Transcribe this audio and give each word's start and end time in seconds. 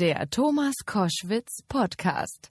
Der 0.00 0.30
Thomas 0.30 0.74
Koschwitz 0.86 1.58
Podcast. 1.68 2.48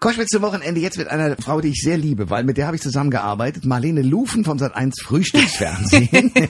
Koschwitz 0.00 0.28
zum 0.28 0.42
Wochenende 0.42 0.80
jetzt 0.80 0.98
mit 0.98 1.08
einer 1.08 1.36
Frau, 1.36 1.62
die 1.62 1.68
ich 1.68 1.80
sehr 1.82 1.96
liebe, 1.96 2.28
weil 2.28 2.44
mit 2.44 2.58
der 2.58 2.66
habe 2.66 2.76
ich 2.76 2.82
zusammengearbeitet. 2.82 3.64
Marlene 3.64 4.02
Lufen 4.02 4.44
von 4.44 4.58
Sat1 4.58 5.02
Frühstücksfernsehen. 5.02 6.32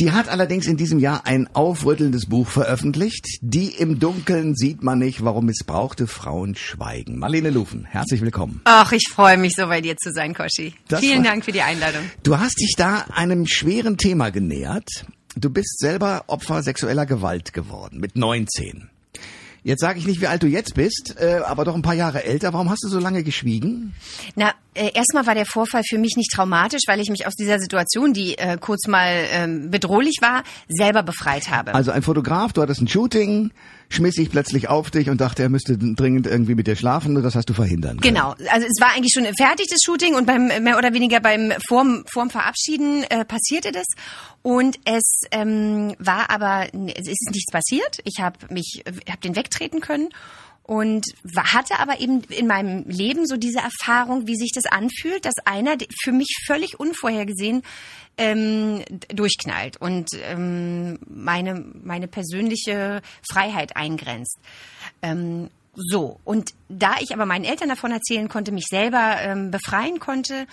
Die 0.00 0.10
hat 0.10 0.28
allerdings 0.28 0.66
in 0.66 0.76
diesem 0.76 0.98
Jahr 0.98 1.24
ein 1.24 1.48
aufrüttelndes 1.54 2.26
Buch 2.26 2.48
veröffentlicht. 2.48 3.38
Die 3.42 3.68
im 3.68 4.00
Dunkeln 4.00 4.56
sieht 4.56 4.82
man 4.82 4.98
nicht, 4.98 5.22
warum 5.22 5.46
missbrauchte 5.46 6.08
Frauen 6.08 6.56
schweigen. 6.56 7.16
Marlene 7.20 7.50
Lufen, 7.50 7.84
herzlich 7.84 8.20
willkommen. 8.20 8.60
Ach, 8.64 8.90
ich 8.90 9.04
freue 9.08 9.36
mich 9.36 9.52
so 9.54 9.68
bei 9.68 9.80
dir 9.80 9.96
zu 9.96 10.10
sein, 10.12 10.34
Koschi. 10.34 10.74
Das 10.88 10.98
Vielen 10.98 11.18
war- 11.22 11.30
Dank 11.30 11.44
für 11.44 11.52
die 11.52 11.62
Einladung. 11.62 12.02
Du 12.24 12.40
hast 12.40 12.58
dich 12.60 12.74
da 12.76 13.04
einem 13.14 13.46
schweren 13.46 13.96
Thema 13.96 14.30
genähert. 14.30 15.06
Du 15.36 15.50
bist 15.50 15.78
selber 15.78 16.24
Opfer 16.28 16.62
sexueller 16.62 17.06
Gewalt 17.06 17.52
geworden, 17.52 17.98
mit 17.98 18.16
19. 18.16 18.88
Jetzt 19.64 19.80
sage 19.80 19.98
ich 19.98 20.06
nicht, 20.06 20.20
wie 20.20 20.26
alt 20.26 20.42
du 20.42 20.46
jetzt 20.46 20.74
bist, 20.74 21.16
äh, 21.18 21.40
aber 21.42 21.64
doch 21.64 21.74
ein 21.74 21.80
paar 21.80 21.94
Jahre 21.94 22.24
älter. 22.24 22.52
Warum 22.52 22.68
hast 22.68 22.84
du 22.84 22.88
so 22.88 22.98
lange 22.98 23.22
geschwiegen? 23.22 23.94
Na, 24.36 24.52
äh, 24.74 24.90
erstmal 24.92 25.26
war 25.26 25.34
der 25.34 25.46
Vorfall 25.46 25.82
für 25.88 25.96
mich 25.96 26.16
nicht 26.16 26.30
traumatisch, 26.32 26.82
weil 26.86 27.00
ich 27.00 27.08
mich 27.08 27.26
aus 27.26 27.32
dieser 27.34 27.58
Situation, 27.58 28.12
die 28.12 28.36
äh, 28.36 28.58
kurz 28.60 28.86
mal 28.86 29.24
ähm, 29.30 29.70
bedrohlich 29.70 30.18
war, 30.20 30.42
selber 30.68 31.02
befreit 31.02 31.48
habe. 31.48 31.74
Also 31.74 31.92
ein 31.92 32.02
Fotograf, 32.02 32.52
du 32.52 32.60
hattest 32.60 32.82
ein 32.82 32.88
Shooting, 32.88 33.52
schmiss 33.88 34.14
sich 34.14 34.30
plötzlich 34.30 34.68
auf 34.68 34.90
dich 34.90 35.10
und 35.10 35.20
dachte, 35.20 35.42
er 35.42 35.48
müsste 35.48 35.76
dringend 35.78 36.26
irgendwie 36.26 36.54
mit 36.54 36.66
dir 36.66 36.76
schlafen 36.76 37.16
und 37.16 37.22
das 37.22 37.34
hast 37.34 37.48
du 37.48 37.54
verhindern 37.54 38.00
können. 38.00 38.14
Genau, 38.14 38.34
also 38.50 38.66
es 38.66 38.80
war 38.80 38.94
eigentlich 38.94 39.12
schon 39.14 39.24
fertig 39.36 39.66
das 39.70 39.80
Shooting 39.84 40.14
und 40.14 40.26
beim 40.26 40.46
mehr 40.46 40.78
oder 40.78 40.92
weniger 40.92 41.20
beim 41.20 41.52
vorm, 41.68 42.04
vorm 42.12 42.30
Verabschieden 42.30 43.04
äh, 43.04 43.24
passierte 43.24 43.72
das 43.72 43.86
und 44.42 44.78
es 44.84 45.20
ähm, 45.30 45.94
war 45.98 46.30
aber 46.30 46.68
es 46.72 47.08
ist 47.08 47.30
nichts 47.32 47.52
passiert. 47.52 48.00
Ich 48.04 48.20
habe 48.20 48.38
mich 48.50 48.82
habe 49.08 49.20
den 49.22 49.36
wegtreten 49.36 49.80
können 49.80 50.08
und 50.64 51.04
hatte 51.36 51.78
aber 51.78 52.00
eben 52.00 52.22
in 52.24 52.46
meinem 52.46 52.84
Leben 52.88 53.26
so 53.26 53.36
diese 53.36 53.60
Erfahrung, 53.60 54.26
wie 54.26 54.36
sich 54.36 54.50
das 54.54 54.64
anfühlt, 54.64 55.24
dass 55.24 55.34
einer 55.44 55.76
für 56.02 56.12
mich 56.12 56.34
völlig 56.46 56.80
unvorhergesehen 56.80 57.62
ähm, 58.16 58.82
durchknallt 59.08 59.76
und 59.76 60.08
ähm, 60.22 60.98
meine 61.06 61.64
meine 61.82 62.08
persönliche 62.08 63.02
Freiheit 63.30 63.76
eingrenzt. 63.76 64.38
Ähm, 65.02 65.50
so, 65.76 66.20
und 66.24 66.50
da 66.68 66.94
ich 67.00 67.12
aber 67.12 67.26
meinen 67.26 67.44
Eltern 67.44 67.68
davon 67.68 67.90
erzählen 67.90 68.28
konnte, 68.28 68.52
mich 68.52 68.66
selber 68.68 69.16
ähm, 69.20 69.50
befreien 69.50 69.98
konnte, 69.98 70.46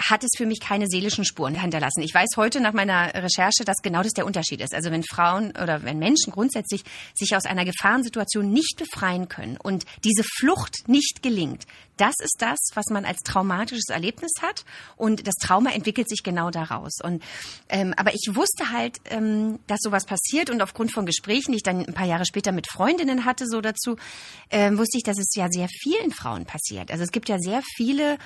hat 0.00 0.22
es 0.22 0.30
für 0.36 0.46
mich 0.46 0.60
keine 0.60 0.86
seelischen 0.86 1.24
Spuren 1.24 1.60
hinterlassen. 1.60 2.02
Ich 2.02 2.14
weiß 2.14 2.36
heute 2.36 2.60
nach 2.60 2.72
meiner 2.72 3.12
Recherche, 3.14 3.64
dass 3.64 3.78
genau 3.82 4.02
das 4.02 4.12
der 4.12 4.26
Unterschied 4.26 4.60
ist. 4.60 4.74
Also 4.74 4.90
wenn 4.90 5.02
Frauen 5.02 5.50
oder 5.50 5.82
wenn 5.82 5.98
Menschen 5.98 6.32
grundsätzlich 6.32 6.84
sich 7.14 7.34
aus 7.34 7.46
einer 7.46 7.64
Gefahrensituation 7.64 8.50
nicht 8.52 8.76
befreien 8.78 9.28
können 9.28 9.56
und 9.56 9.84
diese 10.04 10.22
Flucht 10.38 10.88
nicht 10.88 11.22
gelingt, 11.22 11.64
das 12.00 12.14
ist 12.22 12.36
das, 12.38 12.58
was 12.74 12.86
man 12.90 13.04
als 13.04 13.18
traumatisches 13.20 13.88
Erlebnis 13.90 14.32
hat 14.40 14.64
und 14.96 15.26
das 15.26 15.34
Trauma 15.34 15.70
entwickelt 15.70 16.08
sich 16.08 16.22
genau 16.22 16.50
daraus. 16.50 16.94
Und 17.02 17.22
ähm, 17.68 17.92
aber 17.96 18.12
ich 18.14 18.30
wusste 18.34 18.70
halt, 18.72 18.98
ähm, 19.10 19.58
dass 19.66 19.80
sowas 19.82 20.04
passiert 20.06 20.50
und 20.50 20.62
aufgrund 20.62 20.92
von 20.92 21.06
Gesprächen, 21.06 21.52
die 21.52 21.56
ich 21.58 21.62
dann 21.62 21.84
ein 21.84 21.94
paar 21.94 22.06
Jahre 22.06 22.24
später 22.26 22.52
mit 22.52 22.66
Freundinnen 22.70 23.24
hatte, 23.24 23.46
so 23.46 23.60
dazu, 23.60 23.96
ähm, 24.50 24.78
wusste 24.78 24.96
ich, 24.98 25.02
dass 25.04 25.18
es 25.18 25.34
ja 25.34 25.48
sehr 25.50 25.68
vielen 25.68 26.10
Frauen 26.12 26.46
passiert. 26.46 26.90
Also 26.90 27.04
es 27.04 27.10
gibt 27.10 27.28
ja 27.28 27.38
sehr 27.38 27.60
viele 27.76 28.18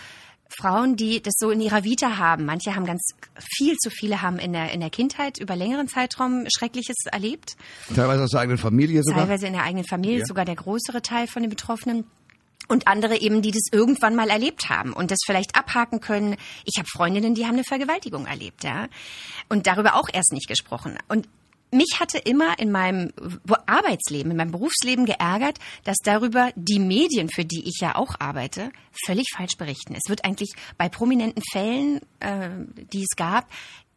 Frauen, 0.55 0.97
die 0.97 1.23
das 1.23 1.33
so 1.39 1.51
in 1.51 1.62
ihrer 1.62 1.83
Vita 1.83 2.19
haben. 2.19 2.45
Manche 2.45 2.75
haben 2.77 2.84
ganz 2.84 3.03
viel 3.57 3.77
zu 3.79 3.89
viele 3.89 4.20
haben 4.20 4.39
in 4.39 4.53
der 4.53 4.70
in 4.73 4.81
der 4.81 4.91
Kindheit 4.91 5.39
über 5.39 5.57
längeren 5.57 5.89
Zeitraum 5.89 6.45
Schreckliches 6.55 6.97
erlebt 7.11 7.57
Teilweise 7.95 8.25
aus 8.25 8.31
der 8.33 8.41
eigenen 8.41 8.59
Familie 8.59 9.03
sogar. 9.03 9.20
teilweise 9.23 9.47
in 9.47 9.55
der 9.55 9.62
eigenen 9.62 9.86
Familie, 9.86 10.19
Ja. 10.20 10.27
sogar 10.27 10.45
der 10.45 10.57
größere 10.57 11.01
Teil 11.01 11.27
von 11.27 11.42
den 11.42 11.48
Betroffenen. 11.48 12.05
Und 12.73 12.89
andere 12.89 13.20
eben, 13.20 13.42
die 13.42 13.51
das 13.51 13.65
irgendwann 13.70 14.17
mal 14.17 14.30
erlebt 14.30 14.70
haben 14.70 14.95
und 14.95 15.11
das 15.11 15.19
vielleicht 15.27 15.57
abhaken 15.57 16.01
können. 16.01 16.36
Ich 16.64 16.79
habe 16.79 16.89
Freundinnen, 16.89 17.35
die 17.35 17.45
haben 17.45 17.52
eine 17.52 17.64
Vergewaltigung 17.64 18.24
erlebt, 18.24 18.64
ja. 18.64 18.89
Und 19.51 19.67
darüber 19.67 19.95
auch 19.95 20.08
erst 20.11 20.33
nicht 20.33 20.48
gesprochen. 20.48 20.97
Und 21.08 21.29
mich 21.70 22.01
hatte 22.01 22.17
immer 22.17 22.58
in 22.58 22.70
meinem 22.70 23.13
Arbeitsleben, 23.67 24.30
in 24.30 24.39
meinem 24.39 24.52
Berufsleben 24.52 25.05
geärgert, 25.05 25.58
dass 25.85 25.98
darüber 26.02 26.51
die 26.55 26.79
Medien, 26.79 27.29
für 27.29 27.45
die 27.45 27.67
ich 27.67 27.79
ja 27.80 27.95
auch 27.95 28.14
arbeite, 28.19 28.70
völlig 29.05 29.27
falsch 29.36 29.58
berichten. 29.58 29.95
Es 29.95 30.08
wird 30.08 30.24
eigentlich 30.24 30.55
bei 30.79 30.89
prominenten 30.89 31.42
Fällen, 31.52 32.01
äh, 32.20 32.48
die 32.92 33.02
es 33.02 33.17
gab, 33.17 33.51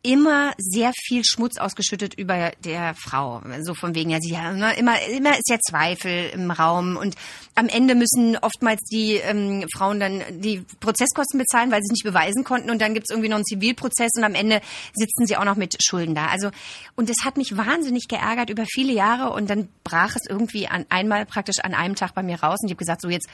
immer 0.05 0.53
sehr 0.57 0.91
viel 0.95 1.23
Schmutz 1.25 1.57
ausgeschüttet 1.57 2.13
über 2.13 2.51
der 2.63 2.93
Frau. 2.95 3.41
So 3.61 3.73
von 3.73 3.95
wegen, 3.95 4.11
ja, 4.11 4.19
sie 4.21 4.31
ne, 4.31 4.75
immer, 4.77 5.01
immer 5.07 5.31
ist 5.31 5.49
ja 5.49 5.57
Zweifel 5.59 6.29
im 6.33 6.51
Raum 6.51 6.95
und 6.95 7.15
am 7.55 7.67
Ende 7.67 7.95
müssen 7.95 8.37
oftmals 8.37 8.81
die 8.91 9.15
ähm, 9.15 9.65
Frauen 9.75 9.99
dann 9.99 10.21
die 10.41 10.63
Prozesskosten 10.79 11.39
bezahlen, 11.39 11.71
weil 11.71 11.79
sie 11.81 11.87
es 11.87 11.91
nicht 11.91 12.03
beweisen 12.03 12.43
konnten 12.43 12.69
und 12.69 12.81
dann 12.81 12.93
gibt's 12.93 13.09
irgendwie 13.09 13.29
noch 13.29 13.37
einen 13.37 13.45
Zivilprozess 13.45 14.11
und 14.17 14.23
am 14.23 14.35
Ende 14.35 14.61
sitzen 14.93 15.25
sie 15.25 15.37
auch 15.37 15.45
noch 15.45 15.55
mit 15.55 15.75
Schulden 15.83 16.13
da. 16.13 16.27
Also 16.27 16.51
und 16.95 17.09
das 17.09 17.17
hat 17.23 17.37
mich 17.37 17.57
wahnsinnig 17.57 18.07
geärgert 18.07 18.49
über 18.49 18.65
viele 18.65 18.93
Jahre 18.93 19.33
und 19.33 19.49
dann 19.49 19.69
brach 19.83 20.15
es 20.15 20.29
irgendwie 20.29 20.67
an 20.67 20.85
einmal 20.89 21.25
praktisch 21.25 21.59
an 21.63 21.73
einem 21.73 21.95
Tag 21.95 22.13
bei 22.13 22.23
mir 22.23 22.41
raus 22.41 22.59
und 22.61 22.67
ich 22.67 22.73
habe 22.73 22.79
gesagt, 22.79 23.01
so 23.01 23.09
jetzt 23.09 23.27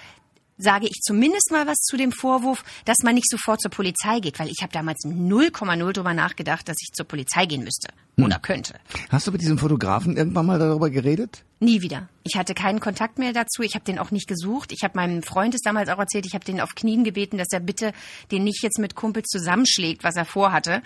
sage 0.61 0.87
ich 0.87 1.01
zumindest 1.01 1.51
mal 1.51 1.67
was 1.67 1.77
zu 1.77 1.97
dem 1.97 2.11
Vorwurf, 2.11 2.63
dass 2.85 2.97
man 3.03 3.15
nicht 3.15 3.29
sofort 3.29 3.61
zur 3.61 3.71
Polizei 3.71 4.19
geht, 4.19 4.39
weil 4.39 4.49
ich 4.49 4.61
habe 4.61 4.71
damals 4.71 5.03
0,0 5.05 5.91
drüber 5.91 6.13
nachgedacht, 6.13 6.67
dass 6.67 6.77
ich 6.81 6.93
zur 6.93 7.05
Polizei 7.05 7.45
gehen 7.45 7.63
müsste 7.63 7.89
oder 8.17 8.39
könnte. 8.39 8.75
Hast 9.09 9.27
du 9.27 9.31
mit 9.31 9.41
diesem 9.41 9.57
Fotografen 9.57 10.17
irgendwann 10.17 10.45
mal 10.45 10.59
darüber 10.59 10.89
geredet? 10.89 11.43
Nie 11.59 11.81
wieder. 11.81 12.09
Ich 12.23 12.35
hatte 12.35 12.53
keinen 12.53 12.79
Kontakt 12.79 13.19
mehr 13.19 13.33
dazu. 13.33 13.61
Ich 13.61 13.75
habe 13.75 13.85
den 13.85 13.99
auch 13.99 14.11
nicht 14.11 14.27
gesucht. 14.27 14.71
Ich 14.71 14.83
habe 14.83 14.93
meinem 14.95 15.23
Freund 15.23 15.55
es 15.55 15.61
damals 15.61 15.89
auch 15.89 15.99
erzählt. 15.99 16.25
Ich 16.25 16.33
habe 16.33 16.45
den 16.45 16.59
auf 16.59 16.75
Knien 16.75 17.03
gebeten, 17.03 17.37
dass 17.37 17.51
er 17.51 17.59
bitte 17.59 17.93
den 18.31 18.43
nicht 18.43 18.63
jetzt 18.63 18.79
mit 18.79 18.95
Kumpel 18.95 19.23
zusammenschlägt, 19.23 20.03
was 20.03 20.15
er 20.15 20.25
vorhatte. 20.25 20.81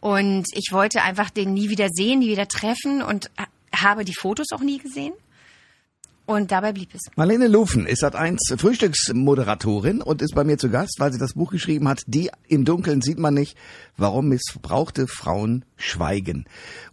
Und 0.00 0.46
ich 0.52 0.70
wollte 0.72 1.02
einfach 1.02 1.30
den 1.30 1.54
nie 1.54 1.70
wieder 1.70 1.88
sehen, 1.90 2.20
nie 2.20 2.28
wieder 2.28 2.48
treffen 2.48 3.02
und 3.02 3.30
habe 3.74 4.04
die 4.04 4.14
Fotos 4.14 4.48
auch 4.52 4.60
nie 4.60 4.78
gesehen. 4.78 5.12
Und 6.26 6.50
dabei 6.50 6.72
blieb 6.72 6.92
es. 6.92 7.02
Marlene 7.14 7.46
Lufen 7.46 7.86
ist 7.86 8.00
seit 8.00 8.16
eins 8.16 8.52
Frühstücksmoderatorin 8.56 10.02
und 10.02 10.22
ist 10.22 10.34
bei 10.34 10.42
mir 10.42 10.58
zu 10.58 10.68
Gast, 10.70 10.96
weil 10.98 11.12
sie 11.12 11.20
das 11.20 11.34
Buch 11.34 11.52
geschrieben 11.52 11.88
hat, 11.88 12.02
Die 12.06 12.30
im 12.48 12.64
Dunkeln 12.64 13.00
sieht 13.00 13.18
man 13.18 13.34
nicht, 13.34 13.56
warum 13.96 14.28
missbrauchte 14.28 15.06
Frauen 15.06 15.64
schweigen 15.76 16.46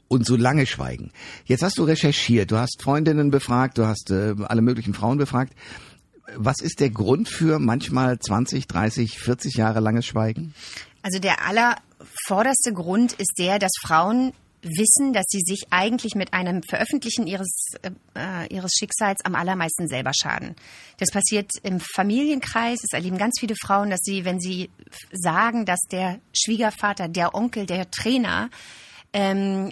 und 0.07 0.27
so 0.27 0.35
lange 0.35 0.67
schweigen. 0.67 1.11
Jetzt 1.45 1.63
hast 1.63 1.79
du 1.79 1.83
recherchiert, 1.83 2.51
du 2.51 2.57
hast 2.57 2.81
Freundinnen 2.83 3.31
befragt, 3.31 3.79
du 3.79 3.87
hast 3.87 4.11
äh, 4.11 4.35
alle 4.45 4.61
möglichen 4.61 4.93
Frauen 4.93 5.17
befragt. 5.17 5.53
Was 6.35 6.61
ist 6.61 6.79
der 6.79 6.91
Grund 6.91 7.27
für 7.27 7.57
manchmal 7.57 8.19
20, 8.19 8.67
30, 8.67 9.17
40 9.19 9.55
Jahre 9.55 9.79
langes 9.79 10.05
Schweigen? 10.05 10.53
Also 11.01 11.19
der 11.19 11.45
allervorderste 11.47 12.71
Grund 12.73 13.13
ist 13.13 13.33
der, 13.39 13.57
dass 13.57 13.71
Frauen 13.81 14.31
wissen, 14.63 15.13
dass 15.13 15.25
sie 15.29 15.41
sich 15.41 15.67
eigentlich 15.69 16.15
mit 16.15 16.33
einem 16.33 16.63
Veröffentlichen 16.63 17.27
ihres, 17.27 17.75
äh, 18.15 18.47
ihres 18.53 18.71
Schicksals 18.77 19.23
am 19.23 19.35
allermeisten 19.35 19.87
selber 19.87 20.11
schaden. 20.13 20.55
Das 20.97 21.11
passiert 21.11 21.51
im 21.63 21.79
Familienkreis. 21.79 22.83
Es 22.83 22.93
erleben 22.93 23.17
ganz 23.17 23.39
viele 23.39 23.55
Frauen, 23.55 23.89
dass 23.89 24.01
sie, 24.01 24.25
wenn 24.25 24.39
sie 24.39 24.69
sagen, 25.11 25.65
dass 25.65 25.79
der 25.91 26.19
Schwiegervater, 26.33 27.07
der 27.07 27.35
Onkel, 27.35 27.65
der 27.65 27.91
Trainer 27.91 28.49
ähm, 29.13 29.71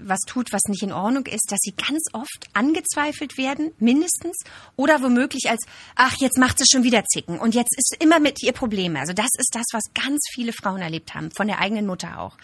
was 0.00 0.20
tut, 0.20 0.52
was 0.52 0.62
nicht 0.68 0.82
in 0.82 0.92
Ordnung 0.92 1.26
ist, 1.26 1.52
dass 1.52 1.58
sie 1.60 1.72
ganz 1.72 2.04
oft 2.14 2.48
angezweifelt 2.54 3.36
werden, 3.36 3.72
mindestens, 3.78 4.36
oder 4.76 5.02
womöglich 5.02 5.50
als, 5.50 5.64
ach, 5.94 6.16
jetzt 6.18 6.38
macht 6.38 6.58
sie 6.58 6.64
schon 6.70 6.84
wieder 6.84 7.04
Zicken 7.04 7.38
und 7.38 7.54
jetzt 7.54 7.76
ist 7.76 7.96
immer 8.02 8.18
mit 8.18 8.42
ihr 8.42 8.52
Probleme. 8.52 8.98
Also 8.98 9.12
das 9.12 9.28
ist 9.38 9.54
das, 9.54 9.66
was 9.72 9.84
ganz 9.94 10.20
viele 10.32 10.52
Frauen 10.52 10.80
erlebt 10.80 11.14
haben, 11.14 11.30
von 11.36 11.46
der 11.46 11.60
eigenen 11.60 11.86
Mutter 11.86 12.18
auch. 12.18 12.36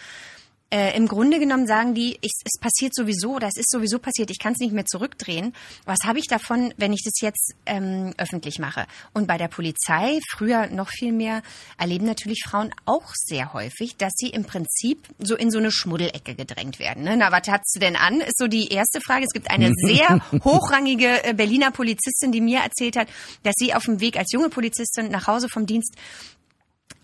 Äh, 0.75 0.93
Im 0.97 1.07
Grunde 1.07 1.39
genommen 1.39 1.67
sagen 1.67 1.93
die, 1.93 2.17
ich, 2.19 2.33
es 2.43 2.59
passiert 2.59 2.93
sowieso 2.93 3.35
oder 3.35 3.47
es 3.47 3.55
ist 3.55 3.71
sowieso 3.71 3.97
passiert, 3.97 4.29
ich 4.29 4.39
kann 4.39 4.51
es 4.51 4.59
nicht 4.59 4.73
mehr 4.73 4.85
zurückdrehen. 4.85 5.53
Was 5.85 5.99
habe 6.03 6.19
ich 6.19 6.27
davon, 6.27 6.73
wenn 6.75 6.91
ich 6.91 7.01
das 7.05 7.21
jetzt 7.21 7.55
ähm, 7.65 8.13
öffentlich 8.17 8.59
mache? 8.59 8.85
Und 9.13 9.25
bei 9.25 9.37
der 9.37 9.47
Polizei, 9.47 10.19
früher 10.31 10.67
noch 10.67 10.89
viel 10.89 11.13
mehr, 11.13 11.43
erleben 11.77 12.05
natürlich 12.05 12.43
Frauen 12.45 12.71
auch 12.83 13.13
sehr 13.15 13.53
häufig, 13.53 13.95
dass 13.95 14.11
sie 14.17 14.27
im 14.27 14.43
Prinzip 14.43 15.07
so 15.17 15.37
in 15.37 15.49
so 15.49 15.59
eine 15.59 15.71
Schmuddelecke 15.71 16.35
gedrängt 16.35 16.77
werden. 16.77 17.03
Ne? 17.05 17.15
Na, 17.15 17.31
was 17.31 17.47
hatst 17.47 17.73
du 17.73 17.79
denn 17.79 17.95
an? 17.95 18.19
Ist 18.19 18.37
so 18.37 18.47
die 18.47 18.67
erste 18.67 18.99
Frage. 18.99 19.23
Es 19.23 19.31
gibt 19.31 19.49
eine 19.49 19.71
sehr 19.87 20.19
hochrangige 20.43 21.23
äh, 21.23 21.33
Berliner 21.33 21.71
Polizistin, 21.71 22.33
die 22.33 22.41
mir 22.41 22.59
erzählt 22.59 22.97
hat, 22.97 23.07
dass 23.43 23.53
sie 23.57 23.73
auf 23.73 23.85
dem 23.85 24.01
Weg 24.01 24.17
als 24.17 24.29
junge 24.33 24.49
Polizistin 24.49 25.07
nach 25.09 25.27
Hause 25.27 25.47
vom 25.47 25.67
Dienst 25.67 25.95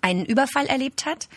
einen 0.02 0.26
Überfall 0.26 0.66
erlebt 0.66 1.06
hat 1.06 1.30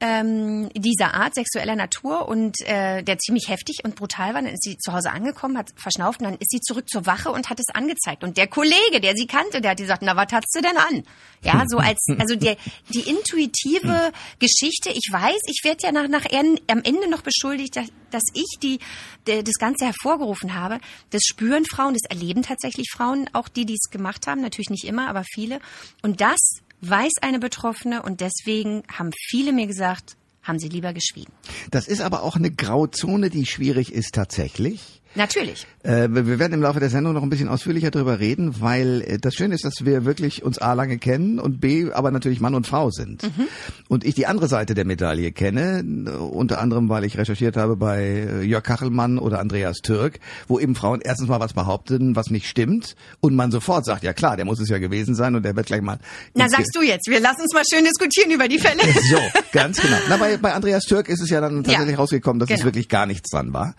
ähm, 0.00 0.70
dieser 0.74 1.14
Art, 1.14 1.34
sexueller 1.34 1.76
Natur 1.76 2.26
und 2.28 2.60
äh, 2.62 3.02
der 3.02 3.18
ziemlich 3.18 3.48
heftig 3.48 3.80
und 3.84 3.96
brutal 3.96 4.34
war. 4.34 4.42
Dann 4.42 4.52
ist 4.52 4.62
sie 4.62 4.78
zu 4.78 4.92
Hause 4.92 5.10
angekommen, 5.10 5.58
hat 5.58 5.70
verschnauft 5.76 6.20
und 6.20 6.26
dann 6.26 6.38
ist 6.38 6.50
sie 6.50 6.60
zurück 6.60 6.88
zur 6.88 7.06
Wache 7.06 7.30
und 7.30 7.50
hat 7.50 7.60
es 7.60 7.74
angezeigt. 7.74 8.24
Und 8.24 8.36
der 8.36 8.46
Kollege, 8.46 9.00
der 9.00 9.14
sie 9.14 9.26
kannte, 9.26 9.60
der 9.60 9.72
hat 9.72 9.78
gesagt, 9.78 10.02
na, 10.02 10.16
was 10.16 10.32
hast 10.32 10.54
du 10.54 10.62
denn 10.62 10.76
an? 10.76 11.04
Ja, 11.42 11.64
so 11.68 11.78
als, 11.78 11.98
also 12.18 12.34
der, 12.34 12.56
die 12.94 13.00
intuitive 13.00 14.12
Geschichte, 14.38 14.90
ich 14.90 15.08
weiß, 15.10 15.40
ich 15.46 15.60
werde 15.64 15.82
ja 15.82 15.92
nach, 15.92 16.08
nach 16.08 16.24
am 16.66 16.82
Ende 16.82 17.08
noch 17.08 17.22
beschuldigt, 17.22 17.76
dass, 17.76 17.88
dass 18.10 18.24
ich 18.34 18.58
die, 18.62 18.78
der, 19.26 19.42
das 19.42 19.54
Ganze 19.54 19.84
hervorgerufen 19.86 20.54
habe. 20.54 20.80
Das 21.10 21.22
spüren 21.26 21.64
Frauen, 21.66 21.94
das 21.94 22.08
erleben 22.08 22.42
tatsächlich 22.42 22.88
Frauen, 22.90 23.28
auch 23.32 23.48
die, 23.48 23.66
die 23.66 23.74
es 23.74 23.90
gemacht 23.90 24.26
haben, 24.26 24.40
natürlich 24.40 24.70
nicht 24.70 24.84
immer, 24.84 25.08
aber 25.08 25.24
viele. 25.24 25.60
Und 26.02 26.20
das 26.20 26.38
weiß 26.82 27.12
eine 27.20 27.38
Betroffene 27.38 28.02
und 28.02 28.20
deswegen 28.20 28.82
haben 28.92 29.10
viele 29.28 29.52
mir 29.52 29.66
gesagt, 29.66 30.16
haben 30.42 30.58
sie 30.58 30.68
lieber 30.68 30.92
geschwiegen. 30.92 31.32
Das 31.70 31.86
ist 31.86 32.00
aber 32.00 32.22
auch 32.22 32.36
eine 32.36 32.50
Grauzone, 32.50 33.30
die 33.30 33.46
schwierig 33.46 33.92
ist 33.92 34.14
tatsächlich. 34.14 35.02
Natürlich. 35.14 35.66
Äh, 35.82 36.08
wir 36.10 36.38
werden 36.38 36.52
im 36.52 36.62
Laufe 36.62 36.78
der 36.78 36.88
Sendung 36.90 37.14
noch 37.14 37.22
ein 37.22 37.30
bisschen 37.30 37.48
ausführlicher 37.48 37.90
darüber 37.90 38.20
reden, 38.20 38.60
weil 38.60 39.02
äh, 39.02 39.18
das 39.18 39.34
Schöne 39.34 39.54
ist, 39.54 39.64
dass 39.64 39.84
wir 39.84 40.04
wirklich 40.04 40.44
uns 40.44 40.58
A 40.58 40.74
lange 40.74 40.98
kennen 40.98 41.40
und 41.40 41.60
B 41.60 41.90
aber 41.92 42.12
natürlich 42.12 42.40
Mann 42.40 42.54
und 42.54 42.66
Frau 42.66 42.90
sind. 42.90 43.24
Mhm. 43.24 43.48
Und 43.88 44.04
ich 44.04 44.14
die 44.14 44.26
andere 44.26 44.46
Seite 44.46 44.74
der 44.74 44.84
Medaille 44.84 45.32
kenne, 45.32 45.82
unter 46.30 46.60
anderem, 46.60 46.88
weil 46.88 47.04
ich 47.04 47.18
recherchiert 47.18 47.56
habe 47.56 47.76
bei 47.76 48.02
äh, 48.02 48.42
Jörg 48.42 48.62
Kachelmann 48.62 49.18
oder 49.18 49.40
Andreas 49.40 49.78
Türk, 49.78 50.20
wo 50.46 50.60
eben 50.60 50.76
Frauen 50.76 51.00
erstens 51.00 51.28
mal 51.28 51.40
was 51.40 51.54
behaupten, 51.54 52.14
was 52.14 52.30
nicht 52.30 52.46
stimmt 52.46 52.94
und 53.18 53.34
man 53.34 53.50
sofort 53.50 53.84
sagt, 53.84 54.04
ja 54.04 54.12
klar, 54.12 54.36
der 54.36 54.44
muss 54.44 54.60
es 54.60 54.68
ja 54.68 54.78
gewesen 54.78 55.16
sein 55.16 55.34
und 55.34 55.44
der 55.44 55.56
wird 55.56 55.66
gleich 55.66 55.82
mal... 55.82 55.98
Na 56.34 56.48
sagst 56.48 56.76
du 56.76 56.82
jetzt, 56.82 57.08
wir 57.08 57.18
lassen 57.18 57.42
uns 57.42 57.52
mal 57.52 57.64
schön 57.68 57.84
diskutieren 57.84 58.30
über 58.30 58.46
die 58.48 58.58
Fälle. 58.58 58.80
So, 59.10 59.18
ganz 59.50 59.80
genau. 59.80 59.96
Na, 60.08 60.18
bei, 60.18 60.36
bei 60.36 60.52
Andreas 60.52 60.84
Türk 60.84 61.08
ist 61.08 61.20
es 61.20 61.30
ja 61.30 61.40
dann 61.40 61.64
tatsächlich 61.64 61.92
ja. 61.92 61.96
rausgekommen, 61.96 62.38
dass 62.38 62.48
genau. 62.48 62.60
es 62.60 62.64
wirklich 62.64 62.88
gar 62.88 63.06
nichts 63.06 63.30
dran 63.30 63.52
war. 63.52 63.74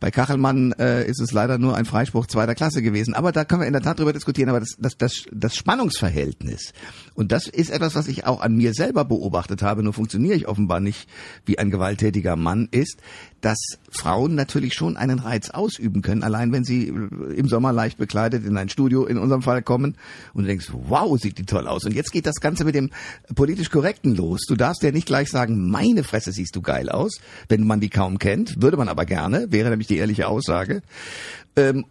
Bei 0.00 0.10
Kachelmann 0.10 0.65
äh, 0.72 1.06
ist 1.06 1.20
es 1.20 1.32
leider 1.32 1.58
nur 1.58 1.76
ein 1.76 1.84
Freispruch 1.84 2.26
zweiter 2.26 2.54
Klasse 2.54 2.82
gewesen. 2.82 3.14
Aber 3.14 3.32
da 3.32 3.44
können 3.44 3.62
wir 3.62 3.66
in 3.66 3.72
der 3.72 3.82
Tat 3.82 3.98
drüber 3.98 4.12
diskutieren. 4.12 4.48
Aber 4.48 4.60
das, 4.60 4.76
das, 4.78 4.96
das, 4.96 5.24
das 5.32 5.56
Spannungsverhältnis, 5.56 6.72
und 7.14 7.32
das 7.32 7.46
ist 7.46 7.70
etwas, 7.70 7.94
was 7.94 8.08
ich 8.08 8.26
auch 8.26 8.40
an 8.40 8.56
mir 8.56 8.74
selber 8.74 9.04
beobachtet 9.04 9.62
habe, 9.62 9.82
nur 9.82 9.92
funktioniere 9.92 10.34
ich 10.34 10.48
offenbar 10.48 10.80
nicht 10.80 11.08
wie 11.44 11.58
ein 11.58 11.70
gewalttätiger 11.70 12.36
Mann, 12.36 12.68
ist, 12.70 13.00
dass 13.40 13.58
Frauen 13.90 14.34
natürlich 14.34 14.74
schon 14.74 14.96
einen 14.96 15.20
Reiz 15.20 15.50
ausüben 15.50 16.02
können, 16.02 16.22
allein 16.22 16.52
wenn 16.52 16.64
sie 16.64 16.86
im 16.88 17.48
Sommer 17.48 17.72
leicht 17.72 17.96
bekleidet 17.96 18.44
in 18.44 18.56
ein 18.56 18.68
Studio 18.68 19.06
in 19.06 19.18
unserem 19.18 19.42
Fall 19.42 19.62
kommen 19.62 19.96
und 20.34 20.42
du 20.42 20.48
denkst, 20.48 20.70
wow, 20.72 21.18
sieht 21.18 21.38
die 21.38 21.46
toll 21.46 21.68
aus. 21.68 21.84
Und 21.84 21.94
jetzt 21.94 22.12
geht 22.12 22.26
das 22.26 22.40
Ganze 22.40 22.64
mit 22.64 22.74
dem 22.74 22.90
politisch 23.34 23.70
Korrekten 23.70 24.14
los. 24.14 24.40
Du 24.48 24.56
darfst 24.56 24.82
ja 24.82 24.90
nicht 24.90 25.06
gleich 25.06 25.30
sagen, 25.30 25.70
meine 25.70 26.02
Fresse 26.02 26.32
siehst 26.32 26.56
du 26.56 26.62
geil 26.62 26.88
aus, 26.88 27.20
wenn 27.48 27.66
man 27.66 27.80
die 27.80 27.88
kaum 27.88 28.18
kennt, 28.18 28.60
würde 28.60 28.76
man 28.76 28.88
aber 28.88 29.04
gerne, 29.04 29.46
wäre 29.50 29.70
nämlich 29.70 29.88
die 29.88 29.98
ehrliche 29.98 30.28
Aussage. 30.28 30.55
Ähm, 30.64 30.82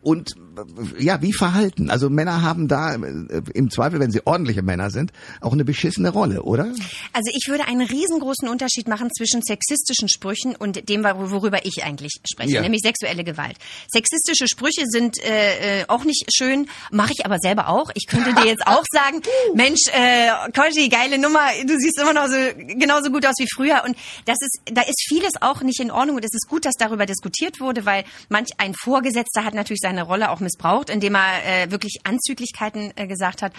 und 0.01 0.35
ja, 0.99 1.21
wie 1.23 1.33
verhalten? 1.33 1.89
Also 1.89 2.09
Männer 2.09 2.43
haben 2.43 2.67
da 2.67 2.93
äh, 2.93 3.41
im 3.55 3.71
Zweifel, 3.71 3.99
wenn 3.99 4.11
sie 4.11 4.21
ordentliche 4.25 4.61
Männer 4.61 4.91
sind, 4.91 5.11
auch 5.41 5.53
eine 5.53 5.65
beschissene 5.65 6.09
Rolle, 6.09 6.43
oder? 6.43 6.65
Also 7.13 7.31
ich 7.33 7.47
würde 7.47 7.65
einen 7.65 7.81
riesengroßen 7.81 8.47
Unterschied 8.47 8.87
machen 8.87 9.09
zwischen 9.17 9.41
sexistischen 9.41 10.07
Sprüchen 10.07 10.55
und 10.55 10.87
dem, 10.87 11.03
worüber 11.03 11.65
ich 11.65 11.83
eigentlich 11.83 12.19
spreche, 12.29 12.53
ja. 12.53 12.61
nämlich 12.61 12.81
sexuelle 12.83 13.23
Gewalt. 13.23 13.57
Sexistische 13.91 14.47
Sprüche 14.47 14.83
sind 14.85 15.17
äh, 15.23 15.81
äh, 15.81 15.85
auch 15.87 16.03
nicht 16.03 16.25
schön, 16.31 16.67
mache 16.91 17.13
ich 17.17 17.25
aber 17.25 17.39
selber 17.39 17.69
auch. 17.69 17.89
Ich 17.95 18.05
könnte 18.05 18.35
dir 18.35 18.45
jetzt 18.45 18.67
auch 18.67 18.83
sagen, 18.91 19.21
Mensch, 19.55 19.81
äh, 19.93 20.29
Koji, 20.55 20.89
geile 20.89 21.17
Nummer, 21.17 21.41
du 21.65 21.75
siehst 21.79 21.99
immer 21.99 22.13
noch 22.13 22.27
so 22.27 22.37
genauso 22.77 23.09
gut 23.09 23.25
aus 23.25 23.35
wie 23.39 23.47
früher. 23.51 23.83
Und 23.83 23.97
das 24.25 24.37
ist, 24.39 24.59
da 24.71 24.81
ist 24.81 25.03
vieles 25.07 25.33
auch 25.41 25.61
nicht 25.61 25.79
in 25.79 25.89
Ordnung 25.89 26.17
und 26.17 26.23
es 26.23 26.33
ist 26.33 26.47
gut, 26.47 26.65
dass 26.65 26.75
darüber 26.77 27.07
diskutiert 27.07 27.59
wurde, 27.59 27.85
weil 27.85 28.03
manch 28.29 28.49
ein 28.57 28.75
Vorgesetzter 28.75 29.43
hat 29.43 29.54
natürlich 29.55 29.81
seine 29.81 30.03
Rolle 30.03 30.29
auch 30.29 30.39
missbraucht, 30.39 30.89
indem 30.89 31.15
er 31.15 31.45
äh, 31.45 31.71
wirklich 31.71 32.01
Anzüglichkeiten 32.03 32.91
äh, 32.95 33.07
gesagt 33.07 33.41
hat. 33.41 33.53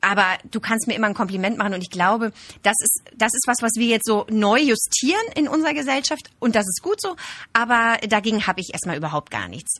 Aber 0.00 0.24
du 0.50 0.60
kannst 0.60 0.86
mir 0.86 0.94
immer 0.94 1.08
ein 1.08 1.14
Kompliment 1.14 1.58
machen 1.58 1.74
und 1.74 1.82
ich 1.82 1.90
glaube, 1.90 2.32
das 2.62 2.76
ist, 2.80 3.02
das 3.16 3.32
ist 3.34 3.48
was, 3.48 3.62
was 3.62 3.72
wir 3.76 3.86
jetzt 3.86 4.06
so 4.06 4.26
neu 4.30 4.60
justieren 4.60 5.24
in 5.34 5.48
unserer 5.48 5.74
Gesellschaft 5.74 6.30
und 6.38 6.54
das 6.54 6.64
ist 6.68 6.82
gut 6.82 7.00
so. 7.00 7.16
Aber 7.52 7.98
dagegen 8.08 8.46
habe 8.46 8.60
ich 8.60 8.70
erstmal 8.72 8.96
überhaupt 8.96 9.30
gar 9.30 9.48
nichts. 9.48 9.74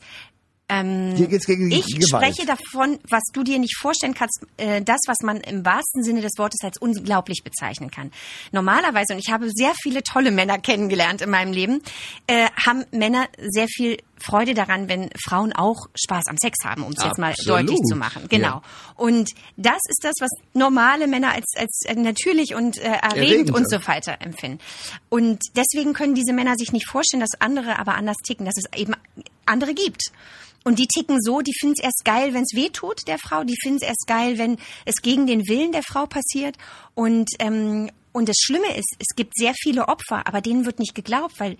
Ähm, 0.69 1.15
ich 1.17 1.27
Gewalt. 1.27 2.07
spreche 2.07 2.45
davon, 2.45 2.99
was 3.09 3.23
du 3.33 3.43
dir 3.43 3.57
nicht 3.57 3.75
vorstellen 3.77 4.13
kannst, 4.13 4.45
äh, 4.57 4.83
das, 4.83 4.99
was 5.07 5.17
man 5.23 5.37
im 5.37 5.65
wahrsten 5.65 6.03
Sinne 6.03 6.21
des 6.21 6.33
Wortes 6.37 6.59
als 6.63 6.77
unglaublich 6.77 7.41
bezeichnen 7.43 7.89
kann. 7.89 8.11
Normalerweise, 8.51 9.13
und 9.13 9.19
ich 9.19 9.31
habe 9.31 9.49
sehr 9.49 9.73
viele 9.81 10.03
tolle 10.03 10.29
Männer 10.29 10.59
kennengelernt 10.59 11.21
in 11.21 11.31
meinem 11.31 11.53
Leben, 11.53 11.81
äh, 12.27 12.49
haben 12.63 12.85
Männer 12.91 13.27
sehr 13.39 13.67
viel 13.67 13.97
Freude 14.21 14.53
daran, 14.53 14.89
wenn 14.89 15.09
Frauen 15.23 15.53
auch 15.53 15.87
Spaß 15.95 16.25
am 16.27 16.37
Sex 16.37 16.57
haben, 16.65 16.83
um 16.83 16.91
es 16.91 17.03
jetzt 17.03 17.17
mal 17.17 17.33
deutlich 17.45 17.79
zu 17.87 17.95
machen. 17.95 18.27
Genau. 18.29 18.47
Ja. 18.47 18.61
Und 18.95 19.31
das 19.57 19.79
ist 19.89 20.03
das, 20.03 20.15
was 20.19 20.29
normale 20.53 21.07
Männer 21.07 21.33
als, 21.33 21.45
als 21.57 21.83
natürlich 21.95 22.55
und 22.55 22.77
äh, 22.77 22.83
erregend, 22.83 23.15
erregend 23.15 23.51
und 23.55 23.69
so 23.69 23.87
weiter 23.87 24.17
empfinden. 24.19 24.59
Und 25.09 25.39
deswegen 25.55 25.93
können 25.93 26.15
diese 26.15 26.33
Männer 26.33 26.55
sich 26.55 26.71
nicht 26.71 26.87
vorstellen, 26.87 27.21
dass 27.21 27.39
andere 27.39 27.79
aber 27.79 27.95
anders 27.95 28.17
ticken, 28.25 28.45
dass 28.45 28.55
es 28.57 28.79
eben 28.79 28.93
andere 29.45 29.73
gibt. 29.73 30.11
Und 30.63 30.79
die 30.79 30.87
ticken 30.87 31.17
so, 31.21 31.41
die 31.41 31.53
finden 31.57 31.75
es 31.77 31.83
erst 31.83 32.03
geil, 32.03 32.33
wenn 32.33 32.43
es 32.43 32.53
weh 32.53 32.69
tut 32.69 33.07
der 33.07 33.17
Frau, 33.17 33.43
die 33.43 33.55
finden 33.61 33.77
es 33.81 33.87
erst 33.87 34.07
geil, 34.07 34.37
wenn 34.37 34.57
es 34.85 34.95
gegen 35.01 35.25
den 35.25 35.47
Willen 35.47 35.71
der 35.71 35.83
Frau 35.83 36.05
passiert. 36.05 36.57
Und, 36.95 37.29
ähm, 37.39 37.89
und 38.11 38.27
das 38.27 38.37
Schlimme 38.39 38.75
ist, 38.75 38.95
es 38.99 39.15
gibt 39.15 39.35
sehr 39.35 39.53
viele 39.59 39.87
Opfer, 39.87 40.27
aber 40.27 40.41
denen 40.41 40.65
wird 40.65 40.79
nicht 40.79 40.95
geglaubt, 40.95 41.39
weil 41.39 41.57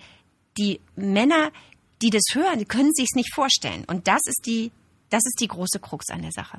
die 0.58 0.80
Männer, 0.96 1.50
die 2.02 2.10
das 2.10 2.22
hören, 2.32 2.66
können 2.68 2.92
sich 2.92 3.08
es 3.10 3.16
nicht 3.16 3.34
vorstellen. 3.34 3.84
Und 3.86 4.08
das 4.08 4.22
ist 4.26 4.46
die, 4.46 4.72
das 5.10 5.22
ist 5.24 5.40
die 5.40 5.48
große 5.48 5.80
Krux 5.80 6.10
an 6.10 6.22
der 6.22 6.32
Sache. 6.32 6.58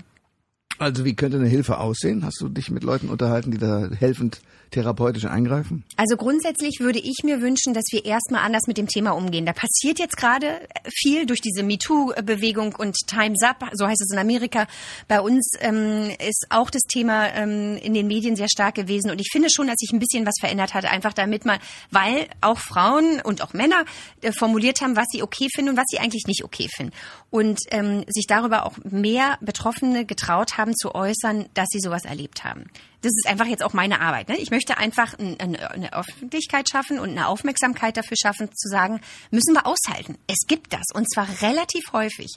Also 0.81 1.05
wie 1.05 1.13
könnte 1.13 1.37
eine 1.37 1.47
Hilfe 1.47 1.77
aussehen? 1.77 2.25
Hast 2.25 2.41
du 2.41 2.49
dich 2.49 2.71
mit 2.71 2.83
Leuten 2.83 3.09
unterhalten, 3.09 3.51
die 3.51 3.59
da 3.59 3.87
helfend 3.99 4.41
therapeutisch 4.71 5.25
eingreifen? 5.25 5.83
Also 5.97 6.17
grundsätzlich 6.17 6.79
würde 6.79 6.97
ich 6.97 7.19
mir 7.23 7.41
wünschen, 7.41 7.73
dass 7.73 7.83
wir 7.91 8.05
erstmal 8.05 8.41
anders 8.43 8.63
mit 8.67 8.77
dem 8.77 8.87
Thema 8.87 9.11
umgehen. 9.11 9.45
Da 9.45 9.53
passiert 9.53 9.99
jetzt 9.99 10.17
gerade 10.17 10.61
viel 10.91 11.25
durch 11.25 11.41
diese 11.41 11.63
MeToo-Bewegung 11.63 12.73
und 12.75 12.95
Time's 13.05 13.43
Up, 13.43 13.69
so 13.73 13.85
heißt 13.85 14.01
es 14.01 14.11
in 14.11 14.17
Amerika. 14.17 14.65
Bei 15.07 15.21
uns 15.21 15.51
ähm, 15.59 16.09
ist 16.25 16.47
auch 16.49 16.69
das 16.69 16.83
Thema 16.83 17.27
ähm, 17.35 17.77
in 17.77 17.93
den 17.93 18.07
Medien 18.07 18.35
sehr 18.35 18.49
stark 18.49 18.75
gewesen 18.75 19.11
und 19.11 19.21
ich 19.21 19.29
finde 19.31 19.49
schon, 19.53 19.67
dass 19.67 19.75
sich 19.77 19.91
ein 19.91 19.99
bisschen 19.99 20.25
was 20.25 20.35
verändert 20.39 20.73
hat, 20.73 20.85
einfach 20.85 21.13
damit 21.13 21.45
mal, 21.45 21.59
weil 21.91 22.27
auch 22.39 22.57
Frauen 22.57 23.21
und 23.23 23.43
auch 23.43 23.53
Männer 23.53 23.85
äh, 24.21 24.31
formuliert 24.31 24.81
haben, 24.81 24.95
was 24.95 25.07
sie 25.11 25.21
okay 25.21 25.47
finden 25.53 25.71
und 25.71 25.77
was 25.77 25.85
sie 25.89 25.99
eigentlich 25.99 26.25
nicht 26.27 26.43
okay 26.43 26.67
finden. 26.73 26.93
Und 27.29 27.59
ähm, 27.71 28.03
sich 28.07 28.25
darüber 28.27 28.65
auch 28.65 28.77
mehr 28.89 29.37
Betroffene 29.41 30.05
getraut 30.05 30.57
haben 30.57 30.70
zu 30.75 30.95
äußern, 30.95 31.47
dass 31.53 31.68
sie 31.69 31.79
sowas 31.79 32.06
erlebt 32.06 32.44
haben 32.44 32.65
das 33.01 33.12
ist 33.13 33.27
einfach 33.27 33.47
jetzt 33.47 33.63
auch 33.63 33.73
meine 33.73 34.00
Arbeit. 34.00 34.29
Ne? 34.29 34.38
Ich 34.38 34.51
möchte 34.51 34.77
einfach 34.77 35.18
eine 35.18 35.94
Öffentlichkeit 35.94 36.69
schaffen 36.69 37.00
und 37.00 37.09
eine 37.09 37.27
Aufmerksamkeit 37.27 37.97
dafür 37.97 38.18
schaffen, 38.21 38.50
zu 38.53 38.69
sagen, 38.69 39.01
müssen 39.31 39.53
wir 39.53 39.65
aushalten. 39.65 40.18
Es 40.27 40.47
gibt 40.47 40.73
das 40.73 40.85
und 40.94 41.12
zwar 41.12 41.27
relativ 41.41 41.94
häufig. 41.94 42.35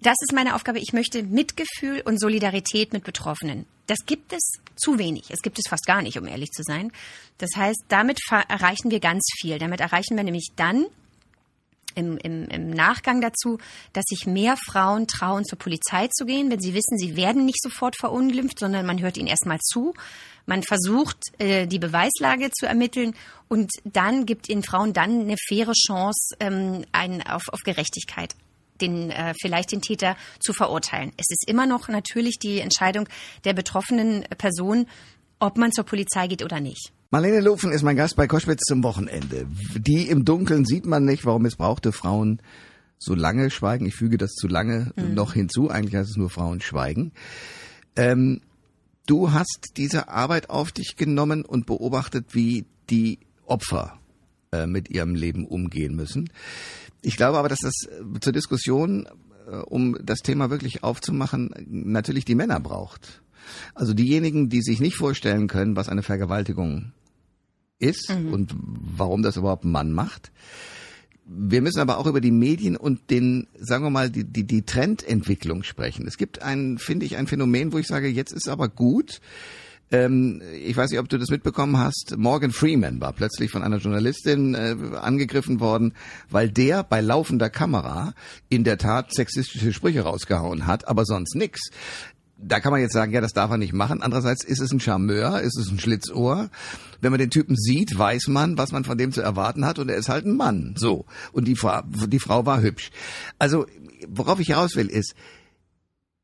Das 0.00 0.16
ist 0.22 0.32
meine 0.32 0.54
Aufgabe. 0.54 0.78
Ich 0.80 0.92
möchte 0.92 1.22
Mitgefühl 1.22 2.00
und 2.00 2.18
Solidarität 2.18 2.92
mit 2.92 3.04
Betroffenen. 3.04 3.66
Das 3.86 3.98
gibt 4.06 4.32
es 4.32 4.40
zu 4.76 4.98
wenig. 4.98 5.30
Es 5.30 5.42
gibt 5.42 5.58
es 5.58 5.68
fast 5.68 5.86
gar 5.86 6.02
nicht, 6.02 6.18
um 6.18 6.26
ehrlich 6.26 6.50
zu 6.50 6.62
sein. 6.62 6.90
Das 7.38 7.50
heißt, 7.54 7.84
damit 7.88 8.18
erreichen 8.48 8.90
wir 8.90 9.00
ganz 9.00 9.22
viel. 9.40 9.58
Damit 9.58 9.80
erreichen 9.80 10.16
wir 10.16 10.24
nämlich 10.24 10.48
dann 10.56 10.86
im, 11.94 12.16
im, 12.18 12.44
im 12.48 12.70
Nachgang 12.70 13.20
dazu, 13.20 13.58
dass 13.92 14.04
sich 14.06 14.26
mehr 14.26 14.56
Frauen 14.56 15.06
trauen, 15.06 15.44
zur 15.44 15.58
Polizei 15.58 16.08
zu 16.08 16.24
gehen, 16.24 16.50
wenn 16.50 16.60
sie 16.60 16.74
wissen, 16.74 16.98
sie 16.98 17.16
werden 17.16 17.44
nicht 17.44 17.62
sofort 17.62 17.96
verunglimpft, 17.96 18.58
sondern 18.58 18.86
man 18.86 19.00
hört 19.00 19.16
ihnen 19.16 19.28
erstmal 19.28 19.58
zu. 19.60 19.94
Man 20.46 20.62
versucht, 20.62 21.18
äh, 21.38 21.66
die 21.66 21.78
Beweislage 21.78 22.50
zu 22.50 22.66
ermitteln 22.66 23.14
und 23.48 23.70
dann 23.84 24.26
gibt 24.26 24.48
ihnen 24.48 24.62
Frauen 24.62 24.92
dann 24.92 25.20
eine 25.20 25.36
faire 25.48 25.72
Chance 25.72 26.34
ähm, 26.40 26.84
ein, 26.92 27.26
auf, 27.26 27.48
auf 27.48 27.60
Gerechtigkeit 27.64 28.34
den 28.80 29.10
äh, 29.10 29.34
vielleicht 29.38 29.72
den 29.72 29.82
Täter 29.82 30.16
zu 30.38 30.54
verurteilen. 30.54 31.12
Es 31.18 31.26
ist 31.28 31.46
immer 31.46 31.66
noch 31.66 31.88
natürlich 31.88 32.38
die 32.38 32.60
Entscheidung 32.60 33.08
der 33.44 33.52
betroffenen 33.52 34.22
Person, 34.38 34.86
ob 35.38 35.58
man 35.58 35.70
zur 35.70 35.84
Polizei 35.84 36.28
geht 36.28 36.42
oder 36.42 36.60
nicht. 36.60 36.92
Marlene 37.12 37.40
Lufen 37.40 37.72
ist 37.72 37.82
mein 37.82 37.96
Gast 37.96 38.14
bei 38.14 38.28
Koschwitz 38.28 38.60
zum 38.68 38.84
Wochenende. 38.84 39.44
Die 39.76 40.08
im 40.08 40.24
Dunkeln 40.24 40.64
sieht 40.64 40.86
man 40.86 41.04
nicht, 41.04 41.26
warum 41.26 41.42
missbrauchte 41.42 41.90
Frauen 41.90 42.40
so 42.98 43.16
lange 43.16 43.50
schweigen. 43.50 43.84
Ich 43.84 43.96
füge 43.96 44.16
das 44.16 44.30
zu 44.30 44.46
lange 44.46 44.92
mhm. 44.94 45.14
noch 45.14 45.32
hinzu. 45.32 45.70
Eigentlich 45.70 45.96
heißt 45.96 46.10
es 46.10 46.16
nur 46.16 46.30
Frauen 46.30 46.60
schweigen. 46.60 47.10
Ähm, 47.96 48.42
du 49.06 49.32
hast 49.32 49.72
diese 49.76 50.08
Arbeit 50.08 50.50
auf 50.50 50.70
dich 50.70 50.94
genommen 50.94 51.44
und 51.44 51.66
beobachtet, 51.66 52.26
wie 52.32 52.66
die 52.90 53.18
Opfer 53.44 53.98
äh, 54.52 54.68
mit 54.68 54.88
ihrem 54.88 55.16
Leben 55.16 55.48
umgehen 55.48 55.96
müssen. 55.96 56.30
Ich 57.02 57.16
glaube 57.16 57.38
aber, 57.38 57.48
dass 57.48 57.58
das 57.58 57.74
äh, 57.88 58.20
zur 58.20 58.32
Diskussion, 58.32 59.08
äh, 59.50 59.56
um 59.56 59.98
das 60.00 60.20
Thema 60.20 60.48
wirklich 60.48 60.84
aufzumachen, 60.84 61.50
natürlich 61.66 62.24
die 62.24 62.36
Männer 62.36 62.60
braucht. 62.60 63.20
Also 63.74 63.94
diejenigen, 63.94 64.48
die 64.48 64.62
sich 64.62 64.78
nicht 64.78 64.94
vorstellen 64.94 65.48
können, 65.48 65.74
was 65.74 65.88
eine 65.88 66.04
Vergewaltigung 66.04 66.92
ist 67.80 68.10
und 68.10 68.54
warum 68.54 69.22
das 69.22 69.36
überhaupt 69.36 69.64
ein 69.64 69.72
Mann 69.72 69.92
macht. 69.92 70.30
Wir 71.24 71.62
müssen 71.62 71.80
aber 71.80 71.98
auch 71.98 72.06
über 72.06 72.20
die 72.20 72.32
Medien 72.32 72.76
und 72.76 73.10
den, 73.10 73.46
sagen 73.56 73.84
wir 73.84 73.90
mal, 73.90 74.10
die, 74.10 74.24
die, 74.24 74.44
die 74.44 74.62
Trendentwicklung 74.62 75.62
sprechen. 75.62 76.06
Es 76.08 76.16
gibt 76.16 76.42
ein, 76.42 76.78
finde 76.78 77.06
ich, 77.06 77.16
ein 77.16 77.28
Phänomen, 77.28 77.72
wo 77.72 77.78
ich 77.78 77.86
sage, 77.86 78.08
jetzt 78.08 78.32
ist 78.32 78.48
aber 78.48 78.68
gut. 78.68 79.20
Ähm, 79.92 80.42
ich 80.64 80.76
weiß 80.76 80.90
nicht, 80.90 81.00
ob 81.00 81.08
du 81.08 81.18
das 81.18 81.30
mitbekommen 81.30 81.76
hast. 81.76 82.14
Morgan 82.16 82.50
Freeman 82.50 83.00
war 83.00 83.12
plötzlich 83.12 83.50
von 83.50 83.62
einer 83.62 83.78
Journalistin 83.78 84.54
äh, 84.54 84.76
angegriffen 84.96 85.60
worden, 85.60 85.94
weil 86.28 86.50
der 86.50 86.84
bei 86.84 87.00
laufender 87.00 87.50
Kamera 87.50 88.14
in 88.48 88.64
der 88.64 88.78
Tat 88.78 89.12
sexistische 89.12 89.72
Sprüche 89.72 90.02
rausgehauen 90.02 90.66
hat, 90.66 90.86
aber 90.88 91.04
sonst 91.04 91.34
nix 91.34 91.70
da 92.42 92.60
kann 92.60 92.72
man 92.72 92.80
jetzt 92.80 92.92
sagen, 92.92 93.12
ja, 93.12 93.20
das 93.20 93.32
darf 93.32 93.50
er 93.50 93.58
nicht 93.58 93.72
machen. 93.72 94.02
Andererseits 94.02 94.44
ist 94.44 94.60
es 94.60 94.72
ein 94.72 94.80
Charmeur, 94.80 95.40
ist 95.40 95.58
es 95.58 95.70
ein 95.70 95.78
Schlitzohr. 95.78 96.50
Wenn 97.00 97.10
man 97.10 97.18
den 97.18 97.30
Typen 97.30 97.56
sieht, 97.56 97.96
weiß 97.96 98.28
man, 98.28 98.58
was 98.58 98.72
man 98.72 98.84
von 98.84 98.98
dem 98.98 99.12
zu 99.12 99.20
erwarten 99.20 99.64
hat 99.64 99.78
und 99.78 99.88
er 99.88 99.96
ist 99.96 100.08
halt 100.08 100.24
ein 100.24 100.36
Mann. 100.36 100.74
So. 100.76 101.04
Und 101.32 101.46
die 101.46 101.56
Frau, 101.56 101.82
die 101.84 102.18
Frau 102.18 102.46
war 102.46 102.62
hübsch. 102.62 102.90
Also, 103.38 103.66
worauf 104.08 104.40
ich 104.40 104.50
heraus 104.50 104.76
will, 104.76 104.86
ist, 104.86 105.14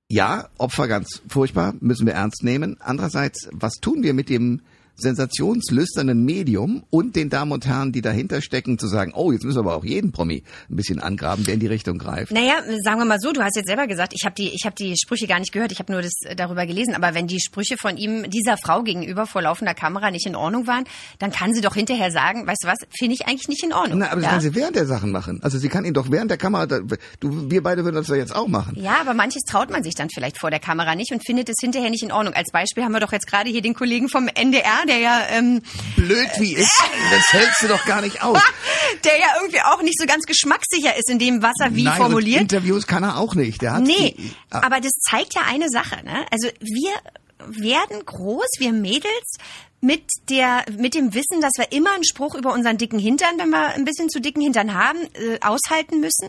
ja, 0.08 0.49
Opfer 0.58 0.88
ganz 0.88 1.23
furchtbar, 1.28 1.75
müssen 1.80 2.06
wir 2.06 2.14
ernst 2.14 2.44
nehmen. 2.44 2.76
Andererseits, 2.80 3.49
was 3.52 3.75
tun 3.75 4.02
wir 4.02 4.14
mit 4.14 4.28
dem 4.28 4.62
sensationslüsternen 4.97 6.25
Medium 6.25 6.85
und 6.91 7.17
den 7.17 7.31
Damen 7.31 7.53
und 7.53 7.67
Herren, 7.67 7.93
die 7.93 8.00
dahinter 8.00 8.41
stecken, 8.41 8.79
zu 8.79 8.87
sagen, 8.87 9.12
oh, 9.15 9.33
jetzt 9.33 9.45
müssen 9.45 9.57
wir 9.57 9.61
aber 9.61 9.76
auch 9.76 9.85
jeden 9.85 10.12
Promi 10.12 10.43
ein 10.71 10.76
bisschen 10.76 11.00
angraben, 11.00 11.45
der 11.45 11.55
in 11.55 11.61
die 11.61 11.67
Richtung 11.67 11.99
greift. 11.99 12.33
Naja, 12.33 12.55
sagen 12.83 12.99
wir 12.99 13.05
mal 13.05 13.21
so, 13.21 13.33
du 13.33 13.43
hast 13.43 13.57
jetzt 13.57 13.67
selber 13.67 13.87
gesagt, 13.87 14.12
ich 14.15 14.25
habe 14.25 14.35
die, 14.35 14.49
ich 14.55 14.65
hab 14.65 14.75
die 14.76 14.95
Sprüche 14.97 15.26
gar 15.26 15.38
nicht 15.38 15.53
gehört, 15.53 15.73
ich 15.73 15.79
habe 15.79 15.93
nur 15.93 16.03
das 16.03 16.12
äh, 16.23 16.35
darüber 16.35 16.67
gelesen, 16.67 16.95
aber 16.95 17.15
wenn 17.15 17.26
die 17.26 17.41
Sprüche 17.41 17.76
von 17.79 17.97
ihm 17.97 18.29
dieser 18.31 18.57
Frau 18.57 18.83
gegenüber 18.83 19.26
vor 19.26 19.43
laufender 19.43 19.75
Kamera 19.75 20.11
nicht 20.11 20.26
in 20.26 20.35
Ordnung 20.35 20.67
waren, 20.67 20.85
dann 21.19 21.31
kann 21.31 21.53
sie 21.55 21.61
doch 21.61 21.75
hinterher 21.75 22.11
sagen, 22.11 22.47
weißt 22.47 22.65
du 22.65 22.69
was, 22.69 22.79
finde 22.97 23.15
ich 23.15 23.26
eigentlich 23.26 23.49
nicht 23.49 23.62
in 23.62 23.73
Ordnung. 23.73 23.99
Na, 23.99 24.07
aber 24.07 24.17
das 24.17 24.25
ja? 24.25 24.31
kann 24.31 24.41
sie 24.41 24.55
während 24.55 24.76
der 24.76 24.87
Sachen 24.87 25.12
machen. 25.12 25.41
Also 25.43 25.59
sie 25.59 25.69
kann 25.69 25.85
ihn 25.85 25.95
doch 25.95 26.11
während 26.11 26.31
der 26.31 26.38
Kamera, 26.38 26.67
du, 26.67 27.50
wir 27.50 27.62
beide 27.62 27.85
würden 27.85 27.97
das 27.97 28.07
doch 28.07 28.15
jetzt 28.15 28.35
auch 28.35 28.49
machen. 28.49 28.76
Ja, 28.81 28.97
aber 29.00 29.15
manches 29.15 29.43
traut 29.43 29.71
man 29.71 29.83
sich 29.83 29.95
dann 29.95 30.09
vielleicht 30.11 30.38
vor 30.38 30.50
der 30.50 30.61
Kamera 30.61 30.95
nicht 30.95 31.12
und 31.12 31.25
findet 31.25 31.49
es 31.49 31.57
hinterher 31.61 31.91
nicht 31.91 32.03
in 32.03 32.12
Ordnung. 32.12 32.35
Als 32.35 32.50
Beispiel 32.50 32.85
haben 32.85 32.93
wir 32.93 33.00
doch 33.00 33.12
jetzt 33.12 33.26
gerade 33.26 33.50
hier 33.50 33.62
den 33.62 33.75
Kollegen 33.75 34.09
vom 34.09 34.29
NDR, 34.29 34.86
der 34.87 34.99
ja, 34.99 35.26
ähm, 35.31 35.62
Blöd 35.97 36.28
wie 36.38 36.55
ist, 36.55 36.83
das 37.11 37.33
hältst 37.33 37.62
du 37.62 37.69
doch 37.69 37.85
gar 37.87 38.00
nicht 38.00 38.23
aus. 38.23 38.40
der 39.05 39.19
ja 39.19 39.26
irgendwie 39.40 39.61
auch 39.62 39.83
nicht 39.83 39.99
so 39.99 40.07
ganz 40.07 40.25
geschmackssicher 40.25 40.97
ist 40.97 41.11
in 41.11 41.19
dem, 41.19 41.43
was 41.43 41.55
er 41.61 41.75
wie 41.75 41.85
Nein, 41.85 41.97
formuliert. 41.97 42.40
Interviews 42.40 42.87
kann 42.87 43.02
er 43.02 43.19
auch 43.19 43.35
nicht. 43.35 43.62
Der 43.62 43.75
hat 43.75 43.83
Nee, 43.83 44.14
die, 44.16 44.33
ah, 44.50 44.62
aber 44.64 44.81
das 44.81 44.93
zeigt 45.11 45.35
ja 45.35 45.43
eine 45.47 45.69
Sache. 45.69 46.05
Ne? 46.05 46.25
Also 46.31 46.49
wir 46.61 46.90
werden 47.38 48.05
groß, 48.05 48.47
wir 48.59 48.73
Mädels, 48.73 49.38
mit 49.81 50.05
der 50.31 50.64
mit 50.76 50.95
dem 50.95 51.14
Wissen, 51.14 51.40
dass 51.40 51.52
wir 51.57 51.71
immer 51.73 51.93
einen 51.93 52.05
Spruch 52.05 52.35
über 52.35 52.52
unseren 52.52 52.78
dicken 52.78 52.99
Hintern, 52.99 53.38
wenn 53.38 53.50
wir 53.50 53.75
ein 53.75 53.85
bisschen 53.85 54.09
zu 54.09 54.21
dicken 54.21 54.40
Hintern 54.40 54.75
haben, 54.75 54.99
äh, 55.14 55.38
aushalten 55.40 56.00
müssen. 56.00 56.28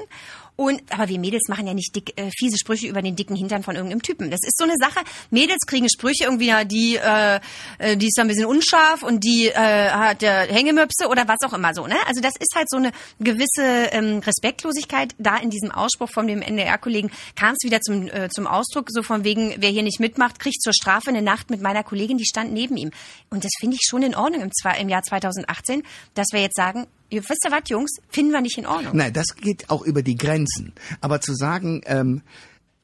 Und 0.58 0.82
aber 0.92 1.08
wir 1.08 1.20
Mädels 1.20 1.48
machen 1.50 1.68
ja 1.68 1.76
nicht 1.76 1.96
dick, 1.96 2.20
äh, 2.20 2.32
fiese 2.36 2.58
Sprüche 2.58 2.88
über 2.88 3.04
den 3.04 3.16
dicken 3.16 3.36
Hintern 3.36 3.62
von 3.62 3.76
irgendeinem 3.76 4.02
Typen. 4.02 4.32
Das 4.32 4.40
ist 4.42 4.58
so 4.58 4.64
eine 4.64 4.74
Sache. 4.78 5.00
Mädels 5.30 5.68
kriegen 5.68 5.88
Sprüche 5.88 6.24
irgendwie, 6.24 6.52
die 6.66 6.96
äh, 6.98 7.40
äh, 7.78 7.96
die 7.96 8.08
ist 8.08 8.18
da 8.18 8.24
ein 8.24 8.28
bisschen 8.28 8.48
unscharf 8.48 9.04
und 9.04 9.24
die 9.24 9.50
äh, 9.50 9.54
hat 9.54 10.24
äh, 10.24 10.48
Hängemöpse 10.52 11.10
oder 11.10 11.28
was 11.28 11.38
auch 11.46 11.54
immer 11.54 11.76
so. 11.76 11.86
Ne? 11.86 11.96
Also 12.08 12.22
das 12.22 12.34
ist 12.40 12.56
halt 12.56 12.68
so 12.72 12.78
eine 12.78 12.92
gewisse 13.20 13.62
ähm, 13.92 14.18
Respektlosigkeit. 14.18 15.14
Da 15.20 15.38
in 15.38 15.52
diesem 15.52 15.70
Ausspruch 15.70 16.10
von 16.10 16.26
dem 16.26 16.42
NDR-Kollegen 16.42 17.12
kam 17.36 17.54
es 17.54 17.64
wieder 17.64 17.80
zum 17.82 18.08
äh, 18.08 18.30
zum 18.30 18.48
Ausdruck, 18.48 18.88
so 18.90 19.04
von 19.04 19.24
wegen, 19.24 19.54
wer 19.60 19.70
hier 19.70 19.84
nicht 19.84 20.00
mitmacht, 20.00 20.40
kriegt 20.40 20.64
zur 20.64 20.74
Strafe 20.74 21.10
eine 21.10 21.22
Nacht 21.22 21.52
mit 21.52 21.62
meiner 21.62 21.84
Kollegin, 21.84 22.18
die 22.18 22.26
stand 22.26 22.52
neben 22.52 22.78
ihm. 22.78 22.90
Und 23.30 23.44
das 23.44 23.52
finde 23.60 23.76
ich 23.76 23.88
schon 23.88 24.02
in 24.02 24.16
Ordnung 24.16 24.42
im, 24.42 24.52
im 24.80 24.90
Jahr 24.90 25.04
2018, 25.04 25.84
dass 26.16 26.28
wir 26.32 26.42
jetzt 26.42 26.56
sagen, 26.56 26.88
wisst 27.10 27.46
ihr 27.46 27.52
was, 27.52 27.70
Jungs, 27.70 27.92
finden 28.10 28.32
wir 28.32 28.42
nicht 28.42 28.58
in 28.58 28.66
Ordnung. 28.66 28.96
Nein, 28.96 29.14
das 29.14 29.36
geht 29.36 29.70
auch 29.70 29.82
über 29.84 30.02
die 30.02 30.16
Grenzen. 30.16 30.74
Aber 31.02 31.22
zu 31.22 31.34
sagen, 31.34 31.82
ähm, 31.86 32.22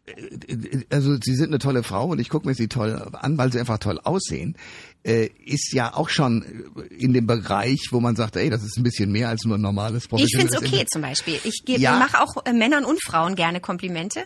äh, 0.06 0.15
also 0.89 1.18
sie 1.22 1.36
sind 1.36 1.48
eine 1.50 1.60
tolle 1.60 1.84
Frau 1.84 2.08
und 2.08 2.20
ich 2.20 2.30
gucke 2.30 2.48
mir 2.48 2.56
sie 2.56 2.68
toll 2.68 3.10
an, 3.13 3.38
weil 3.38 3.51
sie 3.51 3.60
einfach 3.60 3.77
toll 3.80 4.00
aussehen, 4.03 4.56
äh, 5.03 5.30
ist 5.46 5.74
ja 5.74 5.94
auch 5.94 6.10
schon 6.10 6.44
in 6.98 7.13
dem 7.13 7.27
Bereich, 7.27 7.88
wo 7.92 8.00
man 8.00 8.15
sagt, 8.15 8.36
ey, 8.36 8.50
das 8.50 8.63
ist 8.63 8.77
ein 8.77 8.84
bisschen 8.84 9.12
mehr 9.12 9.30
als 9.30 9.44
nur 9.46 9.58
ein 9.58 9.62
normales 9.62 10.03
Ich 10.03 10.10
finde 10.10 10.25
professionelles 10.50 10.62
es 10.62 10.68
okay 10.74 10.86
zum 10.92 11.01
Beispiel. 11.01 11.39
Ich 11.44 11.62
Ja. 11.80 11.98
mache 12.00 12.22
auch 12.22 12.46
äh, 12.46 12.53
Männern 12.53 12.86
und 12.86 13.00
Frauen 13.03 13.36
gerne 13.36 13.60
Komplimente. 13.60 14.24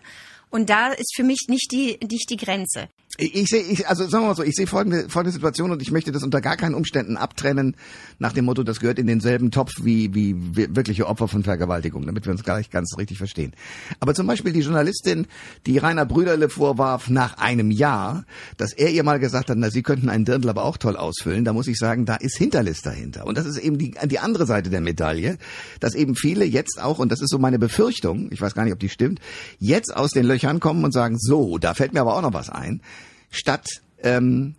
Und 0.49 0.69
da 0.69 0.91
ist 0.93 1.13
für 1.15 1.23
mich 1.23 1.45
nicht 1.49 1.71
die, 1.71 1.97
nicht 2.09 2.29
die 2.29 2.37
Grenze. 2.37 2.87
Ich 3.19 3.47
sehe, 3.47 3.61
ich, 3.63 3.87
also 3.87 4.07
sagen 4.07 4.25
wir 4.25 4.27
mal 4.27 4.35
so, 4.35 4.43
ich 4.43 4.53
sehe 4.53 4.67
folgende, 4.67 5.09
folgende 5.09 5.33
Situation 5.33 5.71
und 5.71 5.81
ich 5.81 5.89
möchte 5.89 6.11
das 6.11 6.21
unter 6.21 6.39
gar 6.39 6.55
keinen 6.55 6.75
Umständen 6.75 7.17
abtrennen, 7.17 7.75
nach 8.19 8.31
dem 8.31 8.45
Motto, 8.45 8.61
das 8.61 8.79
gehört 8.79 8.99
in 8.99 9.07
denselben 9.07 9.49
Topf 9.49 9.71
wie, 9.81 10.13
wie 10.13 10.35
wir- 10.55 10.75
wirkliche 10.75 11.07
Opfer 11.07 11.27
von 11.27 11.41
Vergewaltigung, 11.43 12.05
damit 12.05 12.25
wir 12.25 12.31
uns 12.31 12.43
gleich 12.43 12.69
ganz 12.69 12.95
richtig 12.95 13.17
verstehen. 13.17 13.53
Aber 13.99 14.13
zum 14.13 14.27
Beispiel 14.27 14.53
die 14.53 14.59
Journalistin, 14.59 15.25
die 15.65 15.79
Rainer 15.79 16.05
Brüderle 16.05 16.47
vorwarf 16.47 17.09
nach 17.09 17.37
einem 17.39 17.71
Jahr, 17.71 18.23
dass 18.57 18.71
er 18.73 18.91
ihr 18.91 19.01
mal 19.03 19.17
gesagt 19.19 19.49
hat, 19.49 19.57
na, 19.57 19.71
Sie 19.71 19.81
könnten 19.81 20.09
einen 20.09 20.25
Dirndl 20.25 20.49
aber 20.49 20.63
auch 20.63 20.77
toll 20.77 20.95
ausfüllen, 20.95 21.43
da 21.43 21.53
muss 21.53 21.67
ich 21.67 21.77
sagen, 21.77 22.05
da 22.05 22.17
ist 22.17 22.37
Hinterlist 22.37 22.85
dahinter. 22.85 23.25
Und 23.25 23.35
das 23.35 23.47
ist 23.47 23.57
eben 23.57 23.79
die, 23.79 23.95
die 24.05 24.19
andere 24.19 24.45
Seite 24.45 24.69
der 24.69 24.81
Medaille, 24.81 25.39
dass 25.79 25.95
eben 25.95 26.13
viele 26.15 26.45
jetzt 26.45 26.79
auch, 26.79 26.99
und 26.99 27.11
das 27.11 27.21
ist 27.21 27.31
so 27.31 27.39
meine 27.39 27.57
Befürchtung, 27.57 28.29
ich 28.31 28.41
weiß 28.41 28.53
gar 28.53 28.63
nicht, 28.63 28.73
ob 28.73 28.79
die 28.79 28.89
stimmt, 28.89 29.21
jetzt 29.57 29.95
aus 29.95 30.11
den 30.11 30.25
Löchern 30.25 30.36
kommen 30.59 30.83
und 30.83 30.91
sagen, 30.91 31.17
so, 31.17 31.57
da 31.57 31.73
fällt 31.73 31.93
mir 31.93 32.01
aber 32.01 32.15
auch 32.15 32.21
noch 32.21 32.33
was 32.33 32.49
ein, 32.49 32.81
statt 33.29 33.67
ähm, 34.03 34.55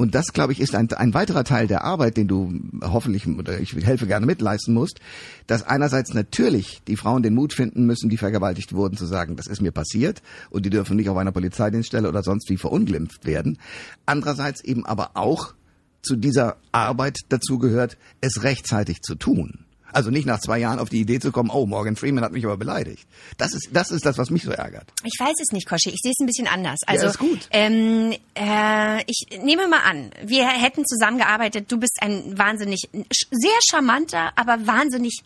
und 0.00 0.14
das, 0.14 0.32
glaube 0.32 0.54
ich, 0.54 0.60
ist 0.60 0.74
ein, 0.74 0.90
ein 0.92 1.12
weiterer 1.12 1.44
Teil 1.44 1.66
der 1.66 1.84
Arbeit, 1.84 2.16
den 2.16 2.26
du 2.26 2.58
hoffentlich, 2.82 3.26
oder 3.26 3.60
ich 3.60 3.74
helfe 3.74 4.06
gerne 4.06 4.24
mitleisten 4.24 4.72
musst, 4.72 4.98
dass 5.46 5.62
einerseits 5.62 6.14
natürlich 6.14 6.80
die 6.86 6.96
Frauen 6.96 7.22
den 7.22 7.34
Mut 7.34 7.52
finden 7.52 7.84
müssen, 7.84 8.08
die 8.08 8.16
vergewaltigt 8.16 8.72
wurden, 8.72 8.96
zu 8.96 9.04
sagen, 9.04 9.36
das 9.36 9.46
ist 9.46 9.60
mir 9.60 9.72
passiert 9.72 10.22
und 10.48 10.64
die 10.64 10.70
dürfen 10.70 10.96
nicht 10.96 11.10
auf 11.10 11.18
einer 11.18 11.32
Polizeidienststelle 11.32 12.08
oder 12.08 12.22
sonst 12.22 12.48
wie 12.48 12.56
verunglimpft 12.56 13.26
werden. 13.26 13.58
Andererseits 14.06 14.64
eben 14.64 14.86
aber 14.86 15.10
auch 15.14 15.52
zu 16.00 16.16
dieser 16.16 16.56
Arbeit 16.72 17.18
dazu 17.28 17.58
gehört, 17.58 17.98
es 18.22 18.42
rechtzeitig 18.42 19.02
zu 19.02 19.16
tun. 19.16 19.66
Also 19.92 20.10
nicht 20.10 20.26
nach 20.26 20.40
zwei 20.40 20.58
Jahren 20.58 20.78
auf 20.78 20.88
die 20.88 21.00
Idee 21.00 21.20
zu 21.20 21.32
kommen, 21.32 21.50
oh, 21.50 21.66
Morgan 21.66 21.96
Freeman 21.96 22.24
hat 22.24 22.32
mich 22.32 22.44
aber 22.44 22.56
beleidigt. 22.56 23.06
Das 23.38 23.52
ist, 23.54 23.70
das 23.72 23.90
ist 23.90 24.04
das, 24.04 24.18
was 24.18 24.30
mich 24.30 24.42
so 24.42 24.50
ärgert. 24.50 24.92
Ich 25.04 25.18
weiß 25.18 25.34
es 25.42 25.52
nicht, 25.52 25.68
Kosche. 25.68 25.90
Ich 25.90 26.00
sehe 26.02 26.12
es 26.12 26.20
ein 26.20 26.26
bisschen 26.26 26.46
anders. 26.46 26.80
Also, 26.86 27.06
ist 27.06 27.18
gut. 27.18 27.48
Ähm, 27.50 28.14
äh, 28.34 29.02
ich 29.06 29.26
nehme 29.42 29.68
mal 29.68 29.80
an, 29.84 30.10
wir 30.24 30.48
hätten 30.48 30.84
zusammengearbeitet. 30.86 31.70
Du 31.70 31.78
bist 31.78 31.98
ein 32.00 32.36
wahnsinnig, 32.38 32.88
sehr 33.30 33.58
charmanter, 33.70 34.32
aber 34.36 34.66
wahnsinnig 34.66 35.22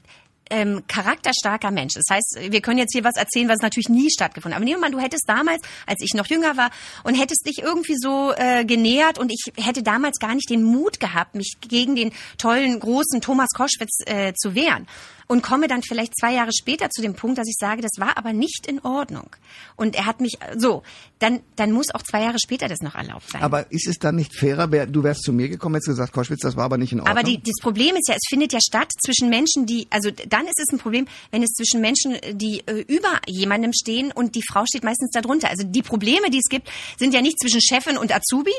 ähm, 0.50 0.82
charakterstarker 0.88 1.70
Mensch. 1.70 1.94
Das 1.94 2.04
heißt, 2.10 2.52
wir 2.52 2.60
können 2.60 2.78
jetzt 2.78 2.92
hier 2.92 3.04
was 3.04 3.16
erzählen, 3.16 3.48
was 3.48 3.60
natürlich 3.60 3.88
nie 3.88 4.10
stattgefunden 4.10 4.54
hat. 4.54 4.58
Aber 4.58 4.64
nehmen 4.64 4.80
wir 4.80 4.88
mal, 4.88 4.92
du 4.92 5.00
hättest 5.00 5.28
damals, 5.28 5.62
als 5.86 6.00
ich 6.02 6.14
noch 6.14 6.26
jünger 6.26 6.56
war, 6.56 6.70
und 7.02 7.14
hättest 7.14 7.46
dich 7.46 7.62
irgendwie 7.62 7.96
so 7.96 8.32
äh, 8.36 8.64
genähert 8.64 9.18
und 9.18 9.32
ich 9.32 9.52
hätte 9.56 9.82
damals 9.82 10.18
gar 10.18 10.34
nicht 10.34 10.50
den 10.50 10.62
Mut 10.62 11.00
gehabt, 11.00 11.34
mich 11.34 11.54
gegen 11.60 11.96
den 11.96 12.12
tollen, 12.38 12.78
großen 12.78 13.20
Thomas 13.20 13.48
Koschwitz 13.54 14.00
äh, 14.06 14.32
zu 14.34 14.54
wehren. 14.54 14.86
Und 15.26 15.42
komme 15.42 15.68
dann 15.68 15.82
vielleicht 15.82 16.12
zwei 16.18 16.34
Jahre 16.34 16.50
später 16.56 16.90
zu 16.90 17.02
dem 17.02 17.14
Punkt, 17.14 17.38
dass 17.38 17.48
ich 17.48 17.56
sage, 17.58 17.82
das 17.82 17.92
war 17.98 18.16
aber 18.18 18.32
nicht 18.32 18.66
in 18.66 18.80
Ordnung. 18.80 19.30
Und 19.76 19.96
er 19.96 20.06
hat 20.06 20.20
mich, 20.20 20.38
so, 20.56 20.82
dann, 21.18 21.40
dann 21.56 21.72
muss 21.72 21.86
auch 21.94 22.02
zwei 22.02 22.22
Jahre 22.22 22.38
später 22.38 22.68
das 22.68 22.80
noch 22.80 22.94
erlaubt 22.94 23.30
sein. 23.30 23.42
Aber 23.42 23.70
ist 23.72 23.86
es 23.86 23.98
dann 23.98 24.16
nicht 24.16 24.36
fairer, 24.36 24.66
du 24.86 25.02
wärst 25.02 25.22
zu 25.22 25.32
mir 25.32 25.48
gekommen, 25.48 25.76
hättest 25.76 25.88
gesagt, 25.88 26.12
Koschwitz, 26.12 26.40
das 26.40 26.56
war 26.56 26.64
aber 26.64 26.76
nicht 26.76 26.92
in 26.92 27.00
Ordnung? 27.00 27.16
Aber 27.16 27.26
die, 27.26 27.40
das 27.42 27.54
Problem 27.60 27.96
ist 27.96 28.08
ja, 28.08 28.14
es 28.14 28.28
findet 28.28 28.52
ja 28.52 28.58
statt 28.60 28.90
zwischen 29.04 29.30
Menschen, 29.30 29.66
die, 29.66 29.86
also 29.90 30.10
dann 30.10 30.46
ist 30.46 30.58
es 30.58 30.72
ein 30.72 30.78
Problem, 30.78 31.06
wenn 31.30 31.42
es 31.42 31.50
zwischen 31.50 31.80
Menschen, 31.80 32.16
die 32.32 32.62
äh, 32.66 32.84
über 32.88 33.20
jemandem 33.26 33.72
stehen 33.72 34.12
und 34.12 34.34
die 34.34 34.42
Frau 34.50 34.64
steht 34.66 34.84
meistens 34.84 35.10
darunter. 35.10 35.48
Also 35.50 35.66
die 35.66 35.82
Probleme, 35.82 36.30
die 36.30 36.38
es 36.38 36.48
gibt, 36.48 36.68
sind 36.98 37.14
ja 37.14 37.22
nicht 37.22 37.38
zwischen 37.40 37.60
Chefin 37.60 37.96
und 37.96 38.14
Azubi. 38.14 38.52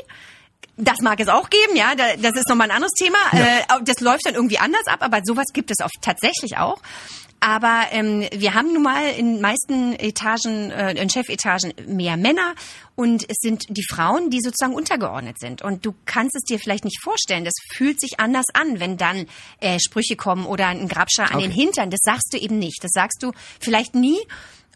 Das 0.78 0.98
mag 1.00 1.18
es 1.20 1.28
auch 1.28 1.48
geben, 1.48 1.74
ja, 1.74 1.94
da- 1.94 2.16
das 2.16 2.32
ist 2.34 2.48
nochmal 2.48 2.70
ein 2.70 2.76
anderes 2.76 2.92
Thema. 2.98 3.16
Äh, 3.32 3.62
das 3.84 4.00
läuft 4.00 4.26
dann 4.26 4.34
irgendwie 4.34 4.58
anders 4.58 4.86
ab, 4.86 4.98
aber 5.00 5.20
sowas 5.24 5.46
gibt 5.54 5.70
es 5.70 5.78
oft 5.82 5.94
tatsächlich 6.02 6.58
auch. 6.58 6.78
Aber 7.40 7.84
ähm, 7.92 8.26
wir 8.34 8.54
haben 8.54 8.72
nun 8.72 8.82
mal 8.82 9.10
in 9.10 9.40
meisten 9.40 9.94
Etagen, 9.94 10.70
äh, 10.70 10.92
in 11.00 11.08
Chefetagen 11.10 11.72
mehr 11.86 12.16
Männer 12.16 12.54
und 12.94 13.24
es 13.28 13.36
sind 13.40 13.64
die 13.68 13.84
Frauen, 13.90 14.30
die 14.30 14.40
sozusagen 14.40 14.74
untergeordnet 14.74 15.38
sind. 15.38 15.62
Und 15.62 15.84
du 15.84 15.94
kannst 16.06 16.34
es 16.34 16.42
dir 16.44 16.58
vielleicht 16.58 16.84
nicht 16.84 17.00
vorstellen. 17.02 17.44
Das 17.44 17.54
fühlt 17.74 18.00
sich 18.00 18.20
anders 18.20 18.46
an, 18.54 18.80
wenn 18.80 18.96
dann 18.96 19.26
äh, 19.60 19.78
Sprüche 19.78 20.16
kommen 20.16 20.44
oder 20.46 20.66
ein 20.68 20.88
Grabscher 20.88 21.30
an 21.30 21.38
den 21.38 21.50
Okay. 21.52 21.60
Hintern. 21.62 21.90
Das 21.90 22.00
sagst 22.02 22.32
du 22.32 22.38
eben 22.38 22.58
nicht. 22.58 22.82
Das 22.82 22.90
sagst 22.92 23.22
du 23.22 23.32
vielleicht 23.60 23.94
nie. 23.94 24.18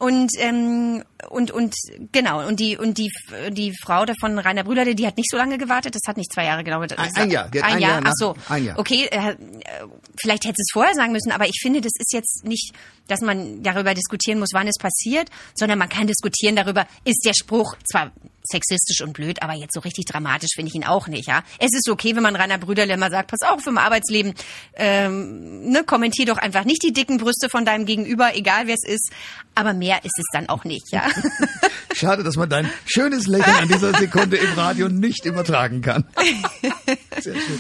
Und 0.01 0.31
ähm, 0.39 1.05
und 1.29 1.51
und 1.51 1.75
genau 2.11 2.45
und 2.49 2.59
die 2.59 2.79
und 2.79 2.97
die 2.97 3.11
die 3.51 3.75
Frau 3.85 4.07
davon 4.07 4.39
Rainer 4.39 4.65
Brüder, 4.65 4.87
die 4.87 5.07
hat 5.07 5.19
nicht 5.19 5.31
so 5.31 5.37
lange 5.37 5.59
gewartet. 5.59 5.95
Das 5.95 6.01
hat 6.09 6.17
nicht 6.17 6.33
zwei 6.33 6.47
Jahre 6.47 6.65
gedauert. 6.65 6.99
Ein- 6.99 7.15
ein 7.15 7.31
Jahr. 7.31 7.45
Ein, 7.53 7.63
ein 7.63 7.71
Jahr. 7.73 7.91
Jahr 7.91 8.01
nach- 8.01 8.11
Ach 8.11 8.15
so. 8.17 8.35
ein 8.49 8.65
Jahr. 8.65 8.79
Okay, 8.79 9.09
äh, 9.11 9.37
vielleicht 10.19 10.45
hätte 10.45 10.57
es 10.59 10.71
vorher 10.73 10.95
sagen 10.95 11.13
müssen, 11.13 11.31
aber 11.33 11.47
ich 11.47 11.59
finde, 11.61 11.83
das 11.83 11.93
ist 11.99 12.15
jetzt 12.15 12.45
nicht, 12.47 12.73
dass 13.09 13.21
man 13.21 13.63
darüber 13.63 13.93
diskutieren 13.93 14.39
muss, 14.39 14.49
wann 14.55 14.69
es 14.69 14.79
passiert, 14.79 15.29
sondern 15.55 15.79
man 15.79 15.91
kann 15.91 16.07
diskutieren 16.07 16.57
darüber, 16.57 16.87
ist 17.05 17.21
der 17.27 17.35
Spruch 17.35 17.77
zwar 17.85 18.11
sexistisch 18.51 19.01
und 19.03 19.13
blöd, 19.13 19.43
aber 19.43 19.55
jetzt 19.55 19.75
so 19.75 19.81
richtig 19.81 20.07
dramatisch 20.07 20.51
finde 20.55 20.69
ich 20.69 20.75
ihn 20.75 20.85
auch 20.85 21.07
nicht, 21.07 21.29
ja. 21.29 21.43
Es 21.59 21.71
ist 21.73 21.89
okay, 21.89 22.17
wenn 22.17 22.23
man 22.23 22.37
Rainer 22.37 22.59
Brüderle 22.59 22.97
mal 22.97 23.11
sagt, 23.11 23.31
pass 23.31 23.49
auf, 23.49 23.67
im 23.67 23.79
Arbeitsleben, 23.79 24.35
ähm, 24.75 25.71
ne, 25.71 25.85
kommentier 25.85 26.27
doch 26.27 26.39
einfach 26.39 26.65
nicht 26.65 26.83
die 26.83 26.93
dicken 26.93 27.19
Brüste 27.19 27.49
von 27.49 27.65
deinem 27.65 27.87
Gegenüber, 27.87 28.35
egal 28.35 28.67
wer 28.67 28.75
es 28.75 28.87
ist, 28.87 29.11
aber 29.55 29.75
mehr 29.75 29.99
ist 30.05 30.19
es 30.19 30.27
dann 30.33 30.49
auch 30.49 30.65
nicht, 30.65 30.93
ja. 30.93 31.03
Schade, 31.95 32.23
dass 32.23 32.37
man 32.37 32.49
dein 32.49 32.71
schönes 32.87 33.27
Lächeln 33.27 33.57
an 33.57 33.69
dieser 33.69 33.95
Sekunde 33.95 34.37
im 34.37 34.53
Radio 34.55 34.89
nicht 34.89 35.25
übertragen 35.25 35.83
kann. 35.83 36.05
Sehr 37.21 37.35
schön. 37.35 37.59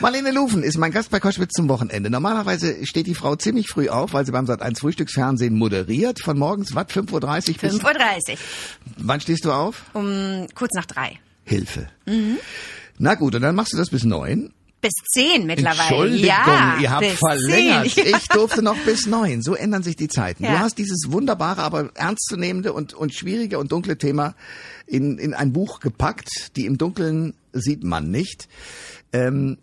Marlene 0.00 0.32
Lufen 0.32 0.62
ist 0.62 0.76
mein 0.78 0.90
Gast 0.92 1.10
bei 1.10 1.20
Koschwitz 1.20 1.52
zum 1.52 1.68
Wochenende. 1.68 2.10
Normalerweise 2.10 2.84
steht 2.86 3.06
die 3.06 3.14
Frau 3.14 3.36
ziemlich 3.36 3.68
früh 3.68 3.88
auf, 3.88 4.12
weil 4.12 4.26
sie 4.26 4.32
beim 4.32 4.46
Sat1 4.46 4.78
Frühstücksfernsehen 4.80 5.56
moderiert. 5.56 6.20
Von 6.20 6.38
morgens, 6.38 6.74
was, 6.74 6.86
5.30 6.88 7.12
Uhr 7.12 7.20
bis... 7.60 7.74
5.30 7.80 8.30
Uhr. 8.32 8.36
Wann 8.98 9.20
stehst 9.20 9.44
du 9.44 9.52
auf? 9.52 9.82
Um 9.94 10.46
kurz 10.54 10.74
nach 10.74 10.86
drei. 10.86 11.18
Hilfe. 11.44 11.88
Mhm. 12.06 12.38
Na 12.98 13.14
gut, 13.14 13.34
und 13.34 13.42
dann 13.42 13.54
machst 13.54 13.72
du 13.72 13.76
das 13.76 13.90
bis 13.90 14.04
neun. 14.04 14.52
Bis 14.80 14.92
zehn 15.14 15.46
mittlerweile. 15.46 15.80
Entschuldigung, 15.88 16.26
ja, 16.28 16.76
ihr 16.80 16.90
habt 16.90 17.06
verlängert. 17.06 17.90
Zehn. 17.90 18.06
Ich 18.16 18.28
durfte 18.32 18.62
noch 18.62 18.76
bis 18.84 19.06
neun. 19.06 19.42
So 19.42 19.54
ändern 19.54 19.82
sich 19.82 19.96
die 19.96 20.08
Zeiten. 20.08 20.42
Du 20.44 20.50
Ja. 20.50 20.58
hast 20.58 20.76
dieses 20.76 21.10
wunderbare, 21.10 21.62
aber 21.62 21.90
ernstzunehmende 21.94 22.72
und, 22.74 22.92
und 22.92 23.14
schwierige 23.14 23.58
und 23.58 23.72
dunkle 23.72 23.96
Thema 23.96 24.34
in, 24.86 25.16
in 25.18 25.32
ein 25.32 25.52
Buch 25.54 25.80
gepackt. 25.80 26.28
Die 26.56 26.66
im 26.66 26.76
Dunkeln 26.76 27.32
sieht 27.54 27.82
man 27.82 28.10
nicht. 28.10 28.48
Ähm, 29.14 29.56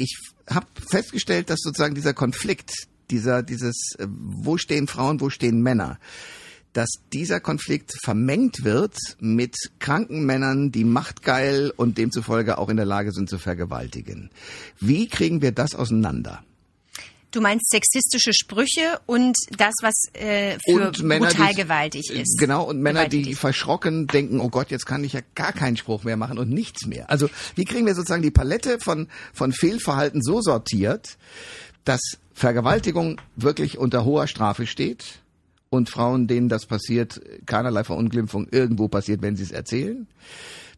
ich 0.00 0.18
habe 0.48 0.66
festgestellt, 0.88 1.50
dass 1.50 1.60
sozusagen 1.60 1.94
dieser 1.94 2.14
Konflikt, 2.14 2.72
dieser, 3.10 3.42
dieses, 3.42 3.94
äh, 3.98 4.06
wo 4.08 4.56
stehen 4.56 4.86
Frauen, 4.86 5.20
wo 5.20 5.30
stehen 5.30 5.60
Männer, 5.62 5.98
dass 6.72 6.88
dieser 7.12 7.40
Konflikt 7.40 7.92
vermengt 8.02 8.64
wird 8.64 8.96
mit 9.18 9.56
kranken 9.78 10.24
Männern, 10.24 10.70
die 10.72 10.84
machtgeil 10.84 11.72
und 11.76 11.98
demzufolge 11.98 12.58
auch 12.58 12.68
in 12.68 12.76
der 12.76 12.86
Lage 12.86 13.12
sind 13.12 13.28
zu 13.28 13.38
vergewaltigen. 13.38 14.30
Wie 14.78 15.08
kriegen 15.08 15.42
wir 15.42 15.52
das 15.52 15.74
auseinander? 15.74 16.44
Du 17.30 17.40
meinst 17.40 17.70
sexistische 17.70 18.32
Sprüche 18.32 19.00
und 19.06 19.36
das, 19.56 19.74
was 19.82 19.94
äh, 20.14 20.58
für 20.64 20.88
und 20.88 21.02
Männer, 21.02 21.28
brutal 21.28 21.50
die, 21.50 21.62
gewaltig 21.62 22.10
ist. 22.10 22.38
Genau, 22.38 22.64
und 22.64 22.80
Männer, 22.80 23.08
die 23.08 23.18
Gewalttätig. 23.18 23.38
verschrocken 23.38 24.06
denken, 24.08 24.40
oh 24.40 24.48
Gott, 24.48 24.70
jetzt 24.70 24.84
kann 24.84 25.04
ich 25.04 25.12
ja 25.12 25.20
gar 25.34 25.52
keinen 25.52 25.76
Spruch 25.76 26.02
mehr 26.02 26.16
machen 26.16 26.38
und 26.38 26.50
nichts 26.50 26.86
mehr. 26.86 27.08
Also 27.08 27.30
wie 27.54 27.64
kriegen 27.64 27.86
wir 27.86 27.94
sozusagen 27.94 28.22
die 28.22 28.32
Palette 28.32 28.78
von, 28.80 29.08
von 29.32 29.52
Fehlverhalten 29.52 30.22
so 30.22 30.40
sortiert, 30.40 31.18
dass 31.84 32.00
Vergewaltigung 32.34 33.20
wirklich 33.36 33.78
unter 33.78 34.04
hoher 34.04 34.26
Strafe 34.26 34.66
steht 34.66 35.20
und 35.68 35.88
Frauen, 35.88 36.26
denen 36.26 36.48
das 36.48 36.66
passiert, 36.66 37.20
keinerlei 37.46 37.84
Verunglimpfung 37.84 38.48
irgendwo 38.50 38.88
passiert, 38.88 39.22
wenn 39.22 39.36
sie 39.36 39.44
es 39.44 39.52
erzählen? 39.52 40.08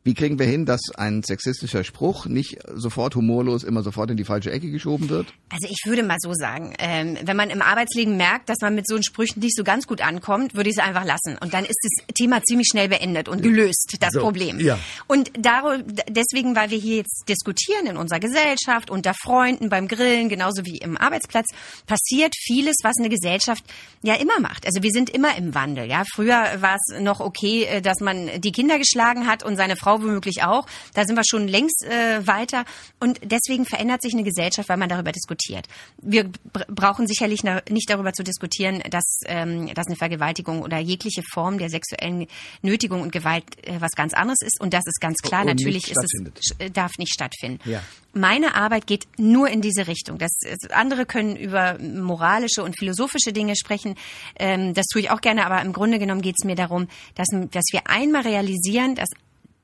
Wie 0.04 0.14
kriegen 0.14 0.38
wir 0.40 0.46
hin, 0.46 0.66
dass 0.66 0.80
ein 0.96 1.22
sexistischer 1.22 1.84
Spruch 1.84 2.26
nicht 2.26 2.58
sofort 2.74 3.14
humorlos 3.14 3.62
immer 3.62 3.84
sofort 3.84 4.10
in 4.10 4.16
die 4.16 4.24
falsche 4.24 4.50
Ecke 4.50 4.68
geschoben 4.70 5.08
wird? 5.08 5.28
Also 5.48 5.68
ich 5.70 5.78
würde 5.86 6.02
mal 6.02 6.16
so 6.18 6.32
sagen, 6.34 6.74
ähm, 6.80 7.16
wenn 7.22 7.36
man 7.36 7.50
im 7.50 7.62
Arbeitsleben 7.62 8.16
merkt, 8.16 8.48
dass 8.48 8.58
man 8.62 8.74
mit 8.74 8.88
so 8.88 9.00
Sprüchen 9.00 9.38
nicht 9.40 9.54
so 9.56 9.62
ganz 9.62 9.86
gut 9.86 10.00
ankommt, 10.00 10.56
würde 10.56 10.70
ich 10.70 10.76
es 10.76 10.82
einfach 10.84 11.04
lassen. 11.04 11.38
Und 11.40 11.54
dann 11.54 11.64
ist 11.64 11.78
das 11.82 12.06
Thema 12.16 12.42
ziemlich 12.42 12.66
schnell 12.68 12.88
beendet 12.88 13.28
und 13.28 13.42
gelöst, 13.42 13.96
das 14.00 14.12
So, 14.12 14.20
Problem. 14.22 14.58
ja. 14.58 14.76
Und 15.06 15.30
daru- 15.38 15.84
deswegen, 16.08 16.56
weil 16.56 16.70
wir 16.70 16.78
hier 16.78 16.96
jetzt 16.96 17.22
diskutieren 17.28 17.86
in 17.86 17.96
unserer 17.96 18.18
Gesellschaft, 18.18 18.90
unter 18.90 19.14
Freunden, 19.14 19.68
beim 19.68 19.86
Grillen, 19.86 20.28
genauso 20.28 20.64
wie 20.66 20.78
im 20.78 20.96
Arbeitsplatz, 20.96 21.46
passiert 21.86 22.34
vieles, 22.36 22.74
was 22.82 22.94
eine 22.98 23.08
Gesellschaft 23.08 23.62
ja 24.02 24.14
immer 24.14 24.40
macht. 24.40 24.66
Also 24.66 24.82
wir 24.82 24.90
sind 24.90 25.10
immer 25.10 25.36
im 25.36 25.54
Wandel. 25.54 25.86
Ja, 25.88 26.02
Früher 26.12 26.42
war 26.60 26.74
es 26.76 27.00
noch 27.00 27.20
okay, 27.20 27.66
äh, 27.66 27.80
dass 27.80 28.00
man 28.00 28.28
die 28.40 28.50
Kinder 28.50 28.78
geschlagen 28.78 29.28
hat 29.28 29.44
und 29.44 29.54
seine 29.56 29.76
Frau 29.76 29.91
womöglich 30.00 30.42
auch. 30.44 30.66
Da 30.94 31.04
sind 31.04 31.16
wir 31.16 31.24
schon 31.28 31.48
längst 31.48 31.84
äh, 31.84 32.26
weiter. 32.26 32.64
Und 33.00 33.20
deswegen 33.24 33.66
verändert 33.66 34.00
sich 34.02 34.14
eine 34.14 34.22
Gesellschaft, 34.22 34.68
weil 34.68 34.76
man 34.76 34.88
darüber 34.88 35.12
diskutiert. 35.12 35.66
Wir 36.00 36.24
br- 36.52 36.64
brauchen 36.68 37.06
sicherlich 37.06 37.42
nicht 37.68 37.90
darüber 37.90 38.12
zu 38.12 38.22
diskutieren, 38.22 38.82
dass, 38.90 39.18
ähm, 39.26 39.72
dass 39.74 39.88
eine 39.88 39.96
Vergewaltigung 39.96 40.62
oder 40.62 40.78
jegliche 40.78 41.22
Form 41.32 41.58
der 41.58 41.68
sexuellen 41.68 42.26
Nötigung 42.62 43.02
und 43.02 43.12
Gewalt 43.12 43.44
äh, 43.66 43.80
was 43.80 43.90
ganz 43.92 44.14
anderes 44.14 44.40
ist. 44.42 44.60
Und 44.60 44.72
das 44.72 44.84
ist 44.86 45.00
ganz 45.00 45.18
klar. 45.18 45.40
Und 45.42 45.48
Natürlich 45.48 45.90
ist 45.90 45.98
es 45.98 46.54
sch- 46.56 46.70
darf 46.70 46.92
nicht 46.98 47.12
stattfinden. 47.12 47.58
Ja. 47.68 47.82
Meine 48.14 48.54
Arbeit 48.54 48.86
geht 48.86 49.06
nur 49.16 49.48
in 49.48 49.62
diese 49.62 49.86
Richtung. 49.88 50.18
Das, 50.18 50.32
andere 50.70 51.06
können 51.06 51.34
über 51.34 51.78
moralische 51.78 52.62
und 52.62 52.78
philosophische 52.78 53.32
Dinge 53.32 53.56
sprechen. 53.56 53.96
Ähm, 54.38 54.74
das 54.74 54.86
tue 54.86 55.00
ich 55.00 55.10
auch 55.10 55.20
gerne, 55.22 55.46
aber 55.46 55.62
im 55.62 55.72
Grunde 55.72 55.98
genommen 55.98 56.20
geht 56.20 56.36
es 56.38 56.44
mir 56.44 56.54
darum, 56.54 56.88
dass, 57.14 57.28
dass 57.50 57.64
wir 57.72 57.80
einmal 57.86 58.22
realisieren, 58.22 58.94
dass 58.94 59.08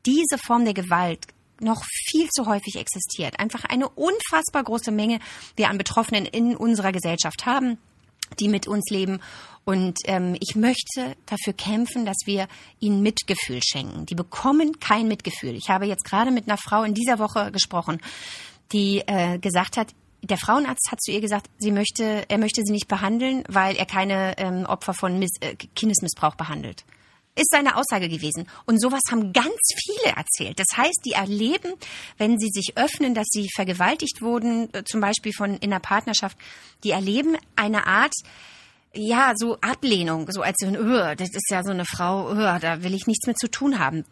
diese 0.07 0.39
Form 0.39 0.65
der 0.65 0.75
Gewalt 0.75 1.27
noch 1.61 1.83
viel 2.09 2.29
zu 2.29 2.47
häufig 2.47 2.77
existiert. 2.77 3.41
Einfach 3.41 3.65
eine 3.65 3.89
unfassbar 3.89 4.63
große 4.63 4.93
Menge 4.93 5.19
wir 5.57 5.69
an 5.69 5.79
Betroffenen 5.79 6.25
in 6.25 6.57
unserer 6.57 6.93
Gesellschaft 6.93 7.47
haben 7.47 7.79
die 8.39 8.49
mit 8.49 8.67
uns 8.67 8.91
leben. 8.91 9.21
Und 9.65 9.99
ähm, 10.05 10.37
ich 10.41 10.57
möchte 10.57 11.17
dafür 11.27 11.53
kämpfen, 11.53 12.07
dass 12.07 12.17
wir 12.25 12.49
ihnen 12.81 13.03
Mitgefühl 13.03 13.61
schenken. 13.63 14.07
Die 14.07 14.15
bekommen 14.15 14.81
kein 14.81 15.09
Mitgefühl. 15.09 15.55
Ich 15.57 15.69
habe 15.69 15.87
jetzt 15.87 16.05
gerade 16.05 16.31
mit 16.31 16.49
einer 16.49 16.57
Frau 16.57 16.85
in 16.85 16.95
dieser 16.95 17.19
Woche 17.19 17.53
gesprochen, 17.53 18.01
die 18.73 19.03
äh, 19.07 19.39
gesagt 19.39 19.77
hat, 19.77 19.89
der 20.23 20.39
Frauenarzt 20.39 20.91
hat 20.91 21.01
zu 21.01 21.13
ihr 21.13 21.21
gesagt, 21.21 21.49
sie 21.59 21.71
möchte, 21.71 22.25
er 22.29 22.39
möchte 22.39 22.63
sie 22.65 22.73
nicht 22.73 22.89
behandeln, 22.89 23.45
weil 23.49 23.77
er 23.77 23.87
keine 23.87 24.37
ähm, 24.39 24.65
Opfer 24.67 24.95
von 24.95 25.19
Miss, 25.19 25.31
äh, 25.41 25.55
Kindesmissbrauch 25.55 26.35
behandelt. 26.35 26.85
Ist 27.39 27.51
seine 27.53 27.77
Aussage 27.77 28.09
gewesen. 28.09 28.49
Und 28.67 28.81
sowas 28.81 29.01
haben 29.11 29.33
ganz 29.33 29.55
viele 29.77 30.17
erzählt. 30.17 30.59
Das 30.59 30.67
heißt, 30.77 31.03
die 31.05 31.13
erleben, 31.13 31.73
wenn 32.17 32.37
sie 32.37 32.49
sich 32.53 32.73
öffnen, 32.77 33.15
dass 33.15 33.27
sie 33.31 33.49
vergewaltigt 33.55 34.23
wurden, 34.23 34.75
äh, 34.75 34.83
zum 34.85 35.01
Beispiel 35.01 35.33
von 35.33 35.57
in 35.59 35.73
einer 35.73 35.79
Partnerschaft, 35.79 36.37
die 36.83 36.91
erleben 36.91 37.37
eine 37.55 37.87
Art, 37.87 38.13
ja, 38.93 39.35
so 39.37 39.57
Ablehnung, 39.61 40.27
so 40.33 40.43
als 40.43 40.57
so 40.59 40.67
ein, 40.67 40.77
"Ugh, 40.77 41.15
das 41.17 41.29
ist 41.29 41.49
ja 41.51 41.63
so 41.63 41.71
eine 41.71 41.85
Frau, 41.85 42.31
ugh, 42.31 42.59
da 42.61 42.83
will 42.83 42.95
ich 42.95 43.07
nichts 43.07 43.27
mit 43.29 43.39
zu 43.39 43.49
tun 43.49 43.79
haben. 43.79 44.05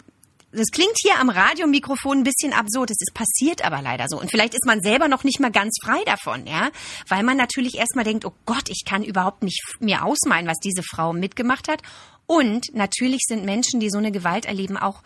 Das 0.56 0.70
klingt 0.72 0.96
hier 1.02 1.20
am 1.20 1.28
Radiomikrofon 1.28 2.18
ein 2.18 2.24
bisschen 2.24 2.54
absurd. 2.54 2.90
Es 2.90 2.96
ist 2.98 3.12
passiert 3.12 3.62
aber 3.62 3.82
leider 3.82 4.06
so. 4.08 4.18
Und 4.18 4.30
vielleicht 4.30 4.54
ist 4.54 4.64
man 4.64 4.80
selber 4.80 5.06
noch 5.06 5.22
nicht 5.22 5.38
mal 5.38 5.52
ganz 5.52 5.76
frei 5.84 6.02
davon, 6.06 6.46
ja. 6.46 6.70
Weil 7.08 7.22
man 7.24 7.36
natürlich 7.36 7.76
erstmal 7.76 8.06
denkt, 8.06 8.24
oh 8.24 8.32
Gott, 8.46 8.70
ich 8.70 8.84
kann 8.86 9.04
überhaupt 9.04 9.42
nicht 9.42 9.60
mir 9.80 10.02
ausmalen, 10.02 10.46
was 10.46 10.56
diese 10.58 10.82
Frau 10.82 11.12
mitgemacht 11.12 11.68
hat. 11.68 11.82
Und 12.26 12.72
natürlich 12.72 13.20
sind 13.26 13.44
Menschen, 13.44 13.80
die 13.80 13.90
so 13.90 13.98
eine 13.98 14.12
Gewalt 14.12 14.46
erleben, 14.46 14.78
auch 14.78 15.02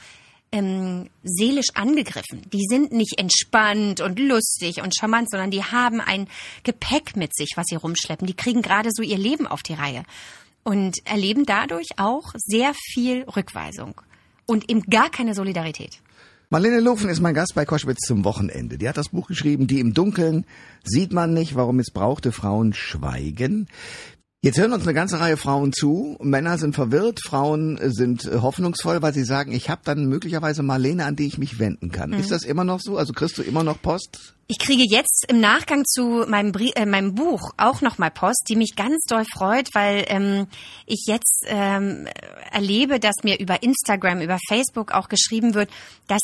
ähm, 0.52 1.10
seelisch 1.24 1.74
angegriffen. 1.74 2.42
Die 2.52 2.66
sind 2.68 2.92
nicht 2.92 3.18
entspannt 3.18 4.00
und 4.00 4.20
lustig 4.20 4.80
und 4.82 4.94
charmant, 4.96 5.30
sondern 5.30 5.50
die 5.50 5.64
haben 5.64 6.00
ein 6.00 6.28
Gepäck 6.62 7.16
mit 7.16 7.34
sich, 7.34 7.50
was 7.56 7.66
sie 7.68 7.76
rumschleppen. 7.76 8.26
Die 8.26 8.36
kriegen 8.36 8.62
gerade 8.62 8.90
so 8.92 9.02
ihr 9.02 9.18
Leben 9.18 9.48
auf 9.48 9.62
die 9.62 9.74
Reihe 9.74 10.04
und 10.62 11.04
erleben 11.06 11.44
dadurch 11.44 11.88
auch 11.96 12.34
sehr 12.36 12.72
viel 12.74 13.22
Rückweisung 13.24 14.00
und 14.50 14.68
eben 14.68 14.82
gar 14.82 15.10
keine 15.10 15.34
Solidarität. 15.34 16.00
Marlene 16.50 16.80
Lufen 16.80 17.08
ist 17.08 17.20
mein 17.20 17.34
Gast 17.34 17.54
bei 17.54 17.64
Koschwitz 17.64 18.00
zum 18.00 18.24
Wochenende. 18.24 18.76
Die 18.76 18.88
hat 18.88 18.96
das 18.96 19.10
Buch 19.10 19.28
geschrieben, 19.28 19.68
Die 19.68 19.78
im 19.78 19.94
Dunkeln 19.94 20.44
sieht 20.82 21.12
man 21.12 21.32
nicht, 21.32 21.54
warum 21.54 21.76
missbrauchte 21.76 22.32
Frauen 22.32 22.72
schweigen. 22.72 23.68
Jetzt 24.42 24.56
hören 24.56 24.72
uns 24.72 24.84
eine 24.84 24.94
ganze 24.94 25.20
Reihe 25.20 25.36
Frauen 25.36 25.70
zu. 25.70 26.16
Männer 26.22 26.56
sind 26.56 26.74
verwirrt, 26.74 27.20
Frauen 27.22 27.78
sind 27.92 28.24
äh, 28.24 28.38
hoffnungsvoll, 28.38 29.02
weil 29.02 29.12
sie 29.12 29.24
sagen, 29.24 29.52
ich 29.52 29.68
habe 29.68 29.82
dann 29.84 30.06
möglicherweise 30.06 30.62
Marlene, 30.62 31.04
an 31.04 31.14
die 31.14 31.26
ich 31.26 31.36
mich 31.36 31.58
wenden 31.58 31.92
kann. 31.92 32.14
Ist 32.14 32.30
das 32.30 32.44
immer 32.44 32.64
noch 32.64 32.80
so? 32.80 32.96
Also 32.96 33.12
kriegst 33.12 33.36
du 33.36 33.42
immer 33.42 33.64
noch 33.64 33.82
Post? 33.82 34.32
Ich 34.46 34.58
kriege 34.58 34.82
jetzt 34.88 35.26
im 35.28 35.40
Nachgang 35.40 35.84
zu 35.84 36.24
meinem, 36.26 36.52
Brie 36.52 36.72
äh, 36.74 36.86
meinem 36.86 37.14
Buch 37.14 37.52
auch 37.58 37.82
nochmal 37.82 38.10
Post, 38.10 38.46
die 38.48 38.56
mich 38.56 38.76
ganz 38.76 39.04
doll 39.06 39.26
freut, 39.30 39.68
weil 39.74 40.06
ähm, 40.08 40.46
ich 40.86 41.04
jetzt 41.06 41.44
ähm, 41.46 42.08
erlebe, 42.50 42.98
dass 42.98 43.16
mir 43.22 43.38
über 43.38 43.62
Instagram, 43.62 44.22
über 44.22 44.38
Facebook 44.48 44.92
auch 44.92 45.10
geschrieben 45.10 45.52
wird, 45.52 45.68
dass 46.06 46.22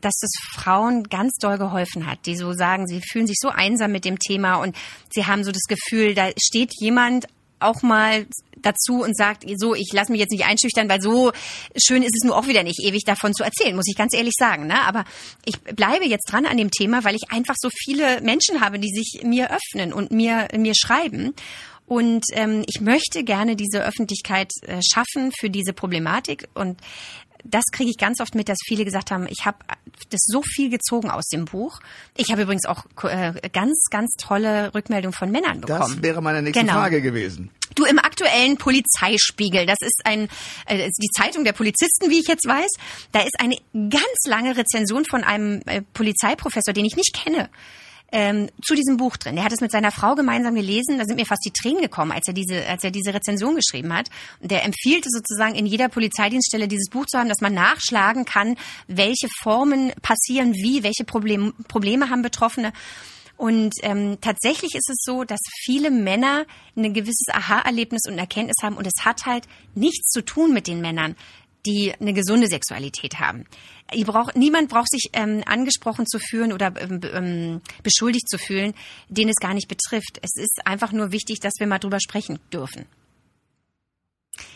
dass 0.00 0.14
das 0.20 0.32
Frauen 0.56 1.04
ganz 1.04 1.34
doll 1.40 1.58
geholfen 1.58 2.08
hat, 2.08 2.26
die 2.26 2.34
so 2.34 2.52
sagen, 2.54 2.88
sie 2.88 3.00
fühlen 3.00 3.28
sich 3.28 3.36
so 3.38 3.50
einsam 3.50 3.92
mit 3.92 4.04
dem 4.04 4.18
Thema 4.18 4.56
und 4.56 4.74
sie 5.10 5.26
haben 5.26 5.44
so 5.44 5.52
das 5.52 5.62
Gefühl, 5.68 6.16
da 6.16 6.30
steht 6.42 6.72
jemand 6.80 7.28
auch 7.64 7.82
mal 7.82 8.26
dazu 8.56 9.02
und 9.02 9.16
sagt, 9.16 9.44
so, 9.56 9.74
ich 9.74 9.92
lasse 9.92 10.12
mich 10.12 10.20
jetzt 10.20 10.30
nicht 10.30 10.44
einschüchtern, 10.44 10.88
weil 10.88 11.00
so 11.00 11.32
schön 11.76 12.02
ist 12.02 12.14
es 12.14 12.24
nur 12.24 12.36
auch 12.36 12.46
wieder 12.46 12.62
nicht, 12.62 12.80
ewig 12.80 13.02
davon 13.04 13.34
zu 13.34 13.42
erzählen, 13.42 13.74
muss 13.74 13.88
ich 13.88 13.96
ganz 13.96 14.14
ehrlich 14.14 14.34
sagen. 14.38 14.66
Ne? 14.66 14.80
Aber 14.82 15.04
ich 15.44 15.58
bleibe 15.60 16.06
jetzt 16.06 16.30
dran 16.30 16.46
an 16.46 16.56
dem 16.56 16.70
Thema, 16.70 17.04
weil 17.04 17.16
ich 17.16 17.30
einfach 17.30 17.56
so 17.58 17.68
viele 17.84 18.20
Menschen 18.20 18.60
habe, 18.60 18.78
die 18.78 18.90
sich 18.90 19.22
mir 19.24 19.50
öffnen 19.50 19.92
und 19.92 20.10
mir, 20.10 20.48
mir 20.56 20.74
schreiben. 20.74 21.34
Und 21.86 22.24
ähm, 22.32 22.64
ich 22.68 22.80
möchte 22.80 23.24
gerne 23.24 23.56
diese 23.56 23.84
Öffentlichkeit 23.84 24.50
äh, 24.62 24.80
schaffen 24.82 25.32
für 25.38 25.50
diese 25.50 25.72
Problematik. 25.72 26.48
Und 26.54 26.80
das 27.44 27.64
kriege 27.72 27.90
ich 27.90 27.98
ganz 27.98 28.20
oft 28.20 28.34
mit, 28.34 28.48
dass 28.48 28.58
viele 28.64 28.84
gesagt 28.84 29.10
haben, 29.10 29.26
ich 29.28 29.44
habe 29.46 29.58
das 30.10 30.20
so 30.24 30.42
viel 30.42 30.70
gezogen 30.70 31.10
aus 31.10 31.26
dem 31.26 31.44
Buch. 31.44 31.80
Ich 32.16 32.30
habe 32.30 32.42
übrigens 32.42 32.64
auch 32.66 32.84
äh, 33.04 33.32
ganz, 33.52 33.86
ganz 33.90 34.12
tolle 34.18 34.74
Rückmeldungen 34.74 35.12
von 35.12 35.30
Männern 35.30 35.60
bekommen. 35.60 35.80
Das 35.96 36.02
wäre 36.02 36.22
meine 36.22 36.42
nächste 36.42 36.60
Genau. 36.60 36.74
Frage 36.74 37.02
gewesen. 37.02 37.50
Du 37.74 37.84
im 37.84 37.98
aktuellen 37.98 38.58
Polizeispiegel, 38.58 39.64
das 39.66 39.78
ist 39.80 40.02
ein 40.04 40.28
äh, 40.66 40.90
die 41.00 41.08
Zeitung 41.16 41.44
der 41.44 41.52
Polizisten, 41.52 42.10
wie 42.10 42.20
ich 42.20 42.28
jetzt 42.28 42.46
weiß. 42.46 42.70
Da 43.12 43.20
ist 43.20 43.38
eine 43.40 43.56
ganz 43.72 44.26
lange 44.26 44.56
Rezension 44.56 45.04
von 45.04 45.24
einem 45.24 45.62
äh, 45.66 45.82
Polizeiprofessor, 45.94 46.74
den 46.74 46.84
ich 46.84 46.96
nicht 46.96 47.14
kenne. 47.14 47.48
Ähm, 48.14 48.50
zu 48.62 48.74
diesem 48.74 48.98
Buch 48.98 49.16
drin. 49.16 49.36
Der 49.36 49.44
hat 49.44 49.52
es 49.52 49.62
mit 49.62 49.72
seiner 49.72 49.90
Frau 49.90 50.14
gemeinsam 50.14 50.54
gelesen. 50.54 50.98
Da 50.98 51.06
sind 51.06 51.16
mir 51.16 51.24
fast 51.24 51.46
die 51.46 51.50
Tränen 51.50 51.80
gekommen, 51.80 52.12
als 52.12 52.28
er 52.28 52.34
diese, 52.34 52.66
als 52.66 52.84
er 52.84 52.90
diese 52.90 53.14
Rezension 53.14 53.56
geschrieben 53.56 53.94
hat. 53.94 54.10
Und 54.40 54.50
der 54.50 54.64
empfielte 54.64 55.08
sozusagen 55.10 55.54
in 55.54 55.64
jeder 55.64 55.88
Polizeidienststelle 55.88 56.68
dieses 56.68 56.90
Buch 56.90 57.06
zu 57.06 57.18
haben, 57.18 57.30
dass 57.30 57.40
man 57.40 57.54
nachschlagen 57.54 58.26
kann, 58.26 58.56
welche 58.86 59.28
Formen 59.40 59.92
passieren, 60.02 60.52
wie, 60.52 60.82
welche 60.82 61.04
Problem, 61.06 61.54
Probleme 61.68 62.10
haben 62.10 62.20
Betroffene. 62.20 62.74
Und 63.42 63.74
ähm, 63.82 64.18
tatsächlich 64.20 64.74
ist 64.74 64.88
es 64.88 64.98
so, 65.00 65.24
dass 65.24 65.40
viele 65.64 65.90
Männer 65.90 66.44
ein 66.76 66.94
gewisses 66.94 67.26
Aha-Erlebnis 67.32 68.02
und 68.06 68.18
Erkenntnis 68.18 68.56
haben 68.62 68.76
und 68.76 68.86
es 68.86 69.04
hat 69.04 69.26
halt 69.26 69.48
nichts 69.74 70.12
zu 70.12 70.22
tun 70.22 70.52
mit 70.52 70.68
den 70.68 70.80
Männern, 70.80 71.16
die 71.66 71.94
eine 72.00 72.12
gesunde 72.12 72.48
Sexualität 72.48 73.20
haben. 73.20 73.44
Ihr 73.94 74.06
braucht, 74.06 74.36
niemand 74.36 74.68
braucht 74.68 74.90
sich 74.90 75.10
ähm, 75.12 75.42
angesprochen 75.46 76.06
zu 76.06 76.18
fühlen 76.18 76.52
oder 76.52 76.72
ähm, 76.80 77.00
ähm, 77.12 77.60
beschuldigt 77.82 78.28
zu 78.28 78.38
fühlen, 78.38 78.74
den 79.08 79.28
es 79.28 79.36
gar 79.36 79.54
nicht 79.54 79.68
betrifft. 79.68 80.18
Es 80.22 80.34
ist 80.36 80.60
einfach 80.64 80.92
nur 80.92 81.12
wichtig, 81.12 81.40
dass 81.40 81.54
wir 81.58 81.66
mal 81.66 81.78
drüber 81.78 82.00
sprechen 82.00 82.38
dürfen. 82.52 82.86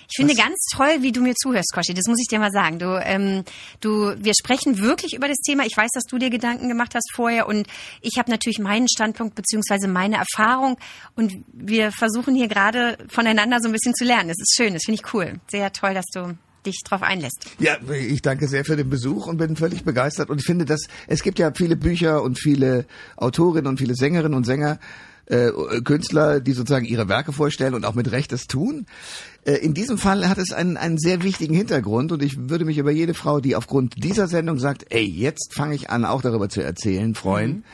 Ich 0.08 0.16
finde 0.16 0.34
Was- 0.34 0.38
ganz 0.42 0.56
toll, 0.72 1.02
wie 1.02 1.12
du 1.12 1.20
mir 1.20 1.34
zuhörst, 1.34 1.72
Koshi. 1.74 1.92
Das 1.92 2.06
muss 2.06 2.20
ich 2.20 2.28
dir 2.28 2.38
mal 2.38 2.50
sagen. 2.52 2.78
Du, 2.78 2.98
ähm, 3.04 3.44
du, 3.80 4.14
wir 4.16 4.32
sprechen 4.38 4.78
wirklich 4.78 5.14
über 5.14 5.28
das 5.28 5.38
Thema. 5.38 5.66
Ich 5.66 5.76
weiß, 5.76 5.90
dass 5.92 6.04
du 6.04 6.16
dir 6.18 6.30
Gedanken 6.30 6.68
gemacht 6.68 6.94
hast 6.94 7.10
vorher 7.14 7.46
und 7.46 7.66
ich 8.00 8.16
habe 8.18 8.30
natürlich 8.30 8.58
meinen 8.58 8.88
Standpunkt 8.88 9.34
beziehungsweise 9.34 9.88
meine 9.88 10.16
Erfahrung 10.16 10.78
und 11.16 11.32
wir 11.52 11.92
versuchen 11.92 12.34
hier 12.34 12.48
gerade 12.48 12.96
voneinander 13.08 13.58
so 13.60 13.68
ein 13.68 13.72
bisschen 13.72 13.94
zu 13.94 14.04
lernen. 14.04 14.28
Das 14.28 14.38
ist 14.38 14.54
schön, 14.56 14.74
das 14.74 14.84
finde 14.84 15.00
ich 15.04 15.12
cool. 15.14 15.40
Sehr 15.50 15.72
toll, 15.72 15.94
dass 15.94 16.06
du 16.14 16.38
dich 16.66 16.82
drauf 16.84 17.02
einlässt. 17.02 17.46
Ja, 17.58 17.76
ich 17.92 18.22
danke 18.22 18.48
sehr 18.48 18.64
für 18.64 18.76
den 18.76 18.90
Besuch 18.90 19.26
und 19.26 19.38
bin 19.38 19.56
völlig 19.56 19.84
begeistert. 19.84 20.30
Und 20.30 20.40
ich 20.40 20.46
finde, 20.46 20.64
dass 20.64 20.80
es 21.06 21.22
gibt 21.22 21.38
ja 21.38 21.52
viele 21.54 21.76
Bücher 21.76 22.22
und 22.22 22.38
viele 22.38 22.86
Autorinnen 23.16 23.66
und 23.66 23.78
viele 23.78 23.94
Sängerinnen 23.94 24.34
und 24.34 24.44
Sänger, 24.44 24.78
äh, 25.26 25.50
Künstler, 25.84 26.40
die 26.40 26.52
sozusagen 26.52 26.84
ihre 26.84 27.08
Werke 27.08 27.32
vorstellen 27.32 27.74
und 27.74 27.84
auch 27.84 27.94
mit 27.94 28.12
Recht 28.12 28.32
das 28.32 28.46
tun. 28.46 28.86
Äh, 29.44 29.54
in 29.54 29.74
diesem 29.74 29.98
Fall 29.98 30.28
hat 30.28 30.38
es 30.38 30.52
einen, 30.52 30.76
einen 30.76 30.98
sehr 30.98 31.22
wichtigen 31.22 31.54
Hintergrund 31.54 32.12
und 32.12 32.22
ich 32.22 32.48
würde 32.48 32.64
mich 32.64 32.78
über 32.78 32.90
jede 32.90 33.14
Frau, 33.14 33.40
die 33.40 33.56
aufgrund 33.56 34.02
dieser 34.02 34.28
Sendung 34.28 34.58
sagt, 34.58 34.86
ey, 34.90 35.04
jetzt 35.04 35.54
fange 35.54 35.74
ich 35.74 35.90
an, 35.90 36.04
auch 36.04 36.22
darüber 36.22 36.48
zu 36.48 36.62
erzählen, 36.62 37.14
freuen. 37.14 37.64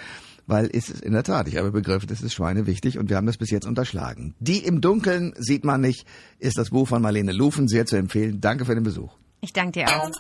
Weil 0.47 0.69
es 0.73 0.91
ist 0.91 1.03
in 1.03 1.13
der 1.13 1.23
Tat, 1.23 1.47
ich 1.49 1.57
habe 1.57 1.71
begriffen, 1.71 2.09
das 2.09 2.23
ist 2.23 2.35
Schweine 2.35 2.67
wichtig 2.67 2.99
und 2.99 3.11
wir 3.11 3.17
haben 3.17 3.27
das 3.27 3.39
bis 3.39 3.51
jetzt 3.51 3.67
unterschlagen. 3.67 4.35
Die 4.41 4.59
im 4.59 4.81
Dunkeln 4.81 5.35
sieht 5.39 5.65
man 5.65 5.81
nicht, 5.81 6.07
ist 6.39 6.59
das 6.59 6.71
Buch 6.71 6.89
von 6.89 7.03
Marlene 7.03 7.33
Lufen 7.33 7.69
sehr 7.69 7.87
zu 7.87 7.97
empfehlen. 7.97 8.41
Danke 8.41 8.65
für 8.65 8.75
den 8.75 8.85
Besuch. 8.85 9.13
Ich 9.41 9.53
danke 9.53 9.81
dir 9.81 9.89
auch. 9.89 10.11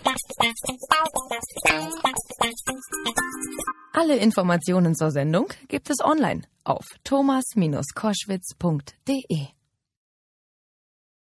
Alle 3.92 4.16
Informationen 4.16 4.94
zur 4.94 5.10
Sendung 5.10 5.48
gibt 5.68 5.90
es 5.90 5.98
online 6.00 6.42
auf 6.64 6.86
thomas-koschwitz.de. 7.04 9.61